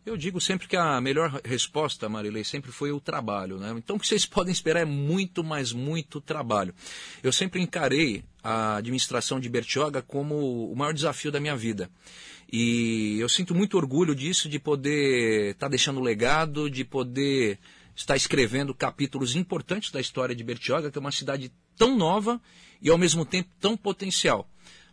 [0.04, 3.58] Eu digo sempre que a melhor resposta, Marilei, sempre foi o trabalho.
[3.58, 3.74] Né?
[3.76, 6.74] Então o que vocês podem esperar é muito, mas muito trabalho.
[7.22, 11.90] Eu sempre encarei a administração de Bertioga como o maior desafio da minha vida.
[12.50, 17.58] E eu sinto muito orgulho disso, de poder estar deixando legado, de poder
[17.94, 22.40] estar escrevendo capítulos importantes da história de Bertioga, que é uma cidade tão nova
[22.80, 24.48] e ao mesmo tempo tão potencial.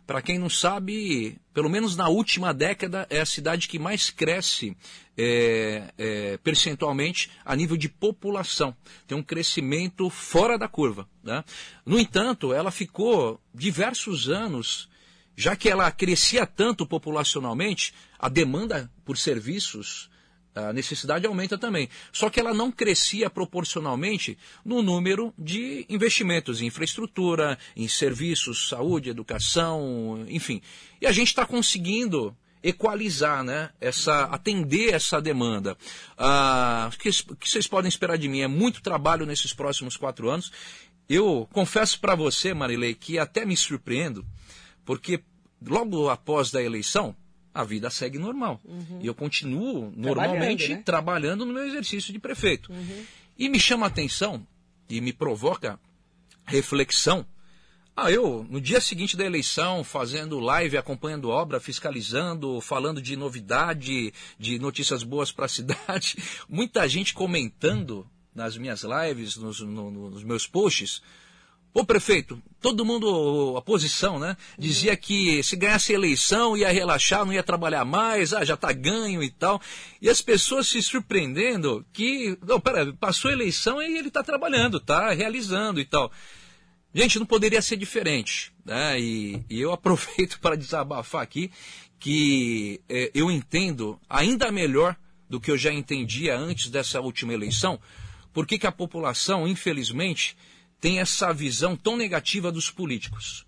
[0.06, 4.76] Para quem não sabe, pelo menos na última década, é a cidade que mais cresce
[5.16, 8.76] é, é, percentualmente a nível de população.
[9.06, 11.08] Tem um crescimento fora da curva.
[11.22, 11.42] Né?
[11.86, 14.90] No entanto, ela ficou diversos anos,
[15.36, 20.10] já que ela crescia tanto populacionalmente, a demanda por serviços
[20.54, 21.88] a necessidade aumenta também.
[22.12, 29.10] Só que ela não crescia proporcionalmente no número de investimentos em infraestrutura, em serviços, saúde,
[29.10, 30.62] educação, enfim.
[31.00, 33.70] E a gente está conseguindo equalizar, né?
[33.80, 35.76] Essa, atender essa demanda.
[36.16, 38.40] Ah, o que, o que vocês podem esperar de mim?
[38.40, 40.50] É muito trabalho nesses próximos quatro anos.
[41.08, 44.24] Eu confesso para você, Marilei, que até me surpreendo,
[44.84, 45.20] porque
[45.66, 47.14] logo após da eleição,
[47.52, 48.60] a vida segue normal.
[49.00, 50.82] E eu continuo normalmente né?
[50.84, 52.70] trabalhando no meu exercício de prefeito.
[53.38, 54.46] E me chama a atenção
[54.88, 55.78] e me provoca
[56.44, 57.26] reflexão.
[57.96, 64.12] Ah, eu, no dia seguinte da eleição, fazendo live, acompanhando obra, fiscalizando, falando de novidade,
[64.36, 66.16] de notícias boas para a cidade,
[66.48, 68.04] muita gente comentando
[68.34, 71.00] nas minhas lives, nos, no- nos meus posts,
[71.74, 74.36] Ô prefeito, todo mundo, a posição, né?
[74.56, 78.72] Dizia que se ganhasse a eleição ia relaxar, não ia trabalhar mais, ah, já tá
[78.72, 79.60] ganho e tal.
[80.00, 84.78] E as pessoas se surpreendendo que, não, pera, passou a eleição e ele tá trabalhando,
[84.78, 86.12] tá realizando e tal.
[86.94, 88.52] Gente, não poderia ser diferente.
[88.64, 89.00] Né?
[89.00, 91.50] E, e eu aproveito para desabafar aqui
[91.98, 94.96] que eh, eu entendo ainda melhor
[95.28, 97.80] do que eu já entendia antes dessa última eleição,
[98.32, 100.36] porque que a população, infelizmente,
[100.84, 103.46] tem essa visão tão negativa dos políticos.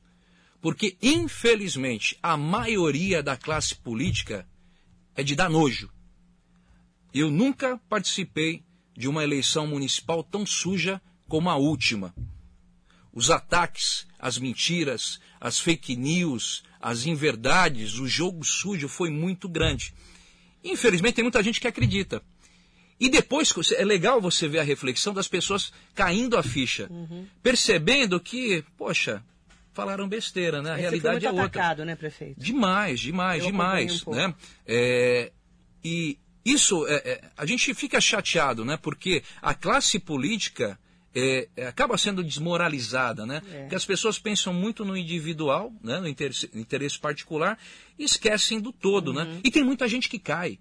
[0.59, 4.49] Porque, infelizmente, a maioria da classe política
[5.15, 5.91] é de dar nojo.
[7.13, 8.65] Eu nunca participei
[8.97, 12.15] de uma eleição municipal tão suja como a última.
[13.13, 19.93] Os ataques, as mentiras, as fake news, as inverdades, o jogo sujo foi muito grande.
[20.65, 22.23] Infelizmente, tem muita gente que acredita.
[22.99, 27.27] E depois é legal você ver a reflexão das pessoas caindo a ficha, uhum.
[27.43, 29.23] percebendo que, poxa,
[29.73, 30.71] falaram besteira, né?
[30.71, 31.61] A Esse realidade foi muito é outra.
[31.61, 32.41] atacado, né, prefeito?
[32.41, 34.35] Demais, demais, Eu demais, um né?
[34.67, 35.31] É,
[35.85, 38.79] e isso, é, é, a gente fica chateado, né?
[38.81, 40.79] Porque a classe política
[41.15, 43.43] é, é, acaba sendo desmoralizada, né?
[43.53, 43.61] É.
[43.63, 45.99] Porque as pessoas pensam muito no individual, né?
[45.99, 47.59] no interesse, interesse particular,
[47.99, 49.23] e esquecem do todo, né?
[49.23, 49.35] uhum.
[49.35, 49.41] né?
[49.43, 50.59] E tem muita gente que cai.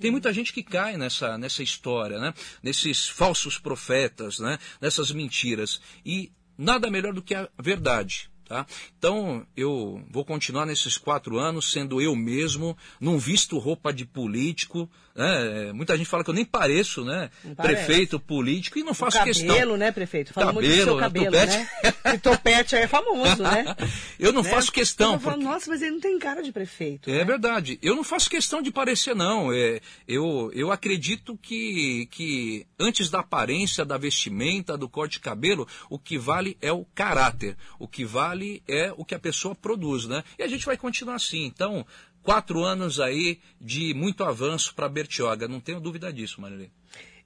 [0.00, 2.32] Tem muita gente que cai nessa, nessa história, né?
[2.62, 4.58] Nesses falsos profetas, né?
[4.80, 5.80] Nessas mentiras.
[6.04, 8.30] E nada melhor do que a verdade.
[8.50, 8.66] Tá?
[8.98, 14.90] Então, eu vou continuar nesses quatro anos sendo eu mesmo, não visto roupa de político.
[15.20, 15.72] Né?
[15.72, 17.30] Muita gente fala que eu nem pareço né?
[17.56, 19.54] prefeito político e não faço cabelo, questão.
[19.54, 20.32] Cabelo, né, prefeito?
[20.32, 21.56] Fala cabelo, muito do seu cabelo, topete.
[21.56, 21.68] né?
[22.14, 23.76] E topete é famoso, né?
[24.18, 24.48] eu não né?
[24.50, 25.14] faço questão.
[25.14, 25.44] Eu porque...
[25.44, 27.10] Nossa, mas ele não tem cara de prefeito.
[27.10, 27.24] É né?
[27.24, 27.78] verdade.
[27.82, 29.52] Eu não faço questão de parecer, não.
[29.52, 35.66] É, eu, eu acredito que, que antes da aparência, da vestimenta, do corte de cabelo,
[35.88, 37.56] o que vale é o caráter.
[37.78, 40.22] O que vale vale é o que a pessoa produz, né?
[40.38, 41.44] E a gente vai continuar assim.
[41.44, 41.86] Então,
[42.22, 46.72] quatro anos aí de muito avanço para Bertioga, não tenho dúvida disso, Marilene.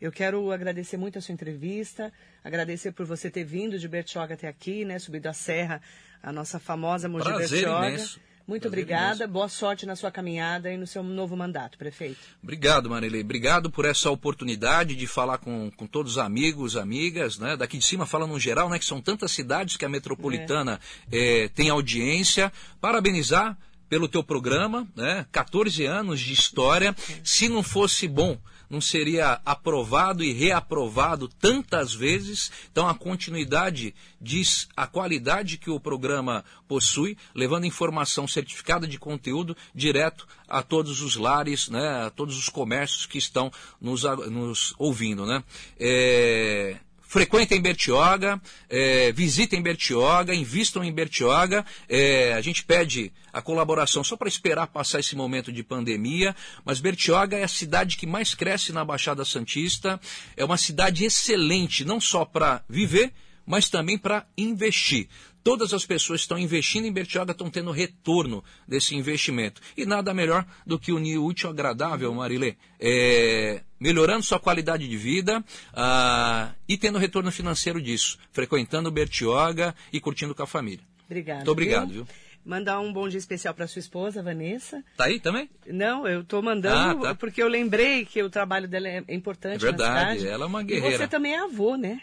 [0.01, 4.49] Eu quero agradecer muito a sua entrevista, agradecer por você ter vindo de Bertioga até
[4.49, 4.99] aqui, né?
[4.99, 5.81] Subido a serra,
[6.23, 7.89] a nossa famosa Mogi Prazer Bertioga.
[7.89, 8.21] Imenso.
[8.47, 12.19] Muito obrigada, boa sorte na sua caminhada e no seu novo mandato, prefeito.
[12.43, 13.23] Obrigado, Marilei.
[13.23, 17.57] Obrigado por essa oportunidade de falar com, com todos os amigos, amigas, né?
[17.57, 18.79] Daqui de cima falando no geral, né?
[18.79, 20.79] Que são tantas cidades que a metropolitana
[21.11, 21.45] é.
[21.45, 22.53] É, tem audiência.
[22.83, 23.57] Parabenizar
[23.95, 25.25] pelo teu programa, né?
[25.31, 26.97] 14 anos de história.
[27.23, 28.37] Se não fosse bom,
[28.69, 32.51] não seria aprovado e reaprovado tantas vezes.
[32.73, 39.57] Então a continuidade diz a qualidade que o programa possui, levando informação certificada de conteúdo
[39.73, 43.49] direto a todos os lares, né, a todos os comércios que estão
[43.81, 45.25] nos, nos ouvindo.
[45.25, 45.45] Né?
[45.79, 46.79] É,
[47.15, 51.65] frequentem Bertioga, é, visitem Bertioga, invistam em Bertioga.
[51.89, 56.35] É, a gente pede a colaboração só para esperar passar esse momento de pandemia,
[56.65, 60.01] mas Bertioga é a cidade que mais cresce na Baixada Santista.
[60.37, 63.13] É uma cidade excelente, não só para viver,
[63.47, 65.09] mas também para investir.
[65.45, 69.61] Todas as pessoas que estão investindo em Bertioga estão tendo retorno desse investimento.
[69.77, 72.57] E nada melhor do que unir o útil ao agradável, Marilê.
[72.81, 78.19] É, melhorando sua qualidade de vida ah, e tendo retorno financeiro disso.
[78.33, 80.83] Frequentando Bertioga e curtindo com a família.
[81.05, 81.37] Obrigado.
[81.37, 82.05] Muito obrigado, viu?
[82.05, 82.15] viu?
[82.43, 84.83] Mandar um bom dia especial para sua esposa, Vanessa.
[84.97, 85.51] Tá aí também?
[85.67, 87.15] Não, eu estou mandando ah, tá.
[87.15, 89.57] porque eu lembrei que o trabalho dela é importante.
[89.57, 90.95] É verdade, ela é uma guerreira.
[90.95, 92.01] E você também é avô, né?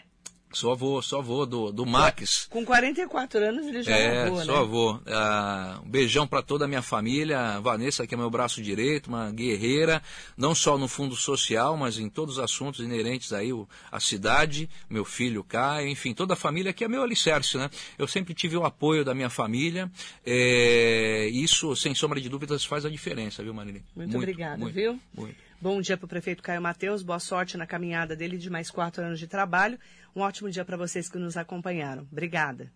[0.52, 2.46] Sou avô, sou avô do, do Max.
[2.50, 4.60] Com 44 anos ele já é, é avô, sou né?
[4.60, 5.00] avô.
[5.06, 7.58] Ah, um beijão para toda a minha família.
[7.60, 10.02] Vanessa, que é meu braço direito, uma guerreira,
[10.36, 13.50] não só no fundo social, mas em todos os assuntos inerentes aí
[13.90, 14.68] à cidade.
[14.90, 17.70] Meu filho Caio, enfim, toda a família que é meu alicerce, né?
[17.98, 19.90] Eu sempre tive o apoio da minha família.
[20.24, 23.84] É, isso, sem sombra de dúvidas, faz a diferença, viu, Marilene?
[23.96, 25.00] Muito, muito obrigada, muito, viu?
[25.14, 25.52] Muito.
[25.62, 29.04] Bom dia para o prefeito Caio Mateus, boa sorte na caminhada dele de mais quatro
[29.04, 29.78] anos de trabalho.
[30.14, 32.06] Um ótimo dia para vocês que nos acompanharam.
[32.10, 32.70] Obrigada.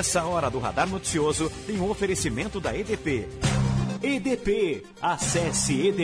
[0.00, 3.28] Essa hora do Radar Noticioso tem um oferecimento da EDP.
[4.02, 4.84] EDP.
[5.00, 5.98] Acesse EDP.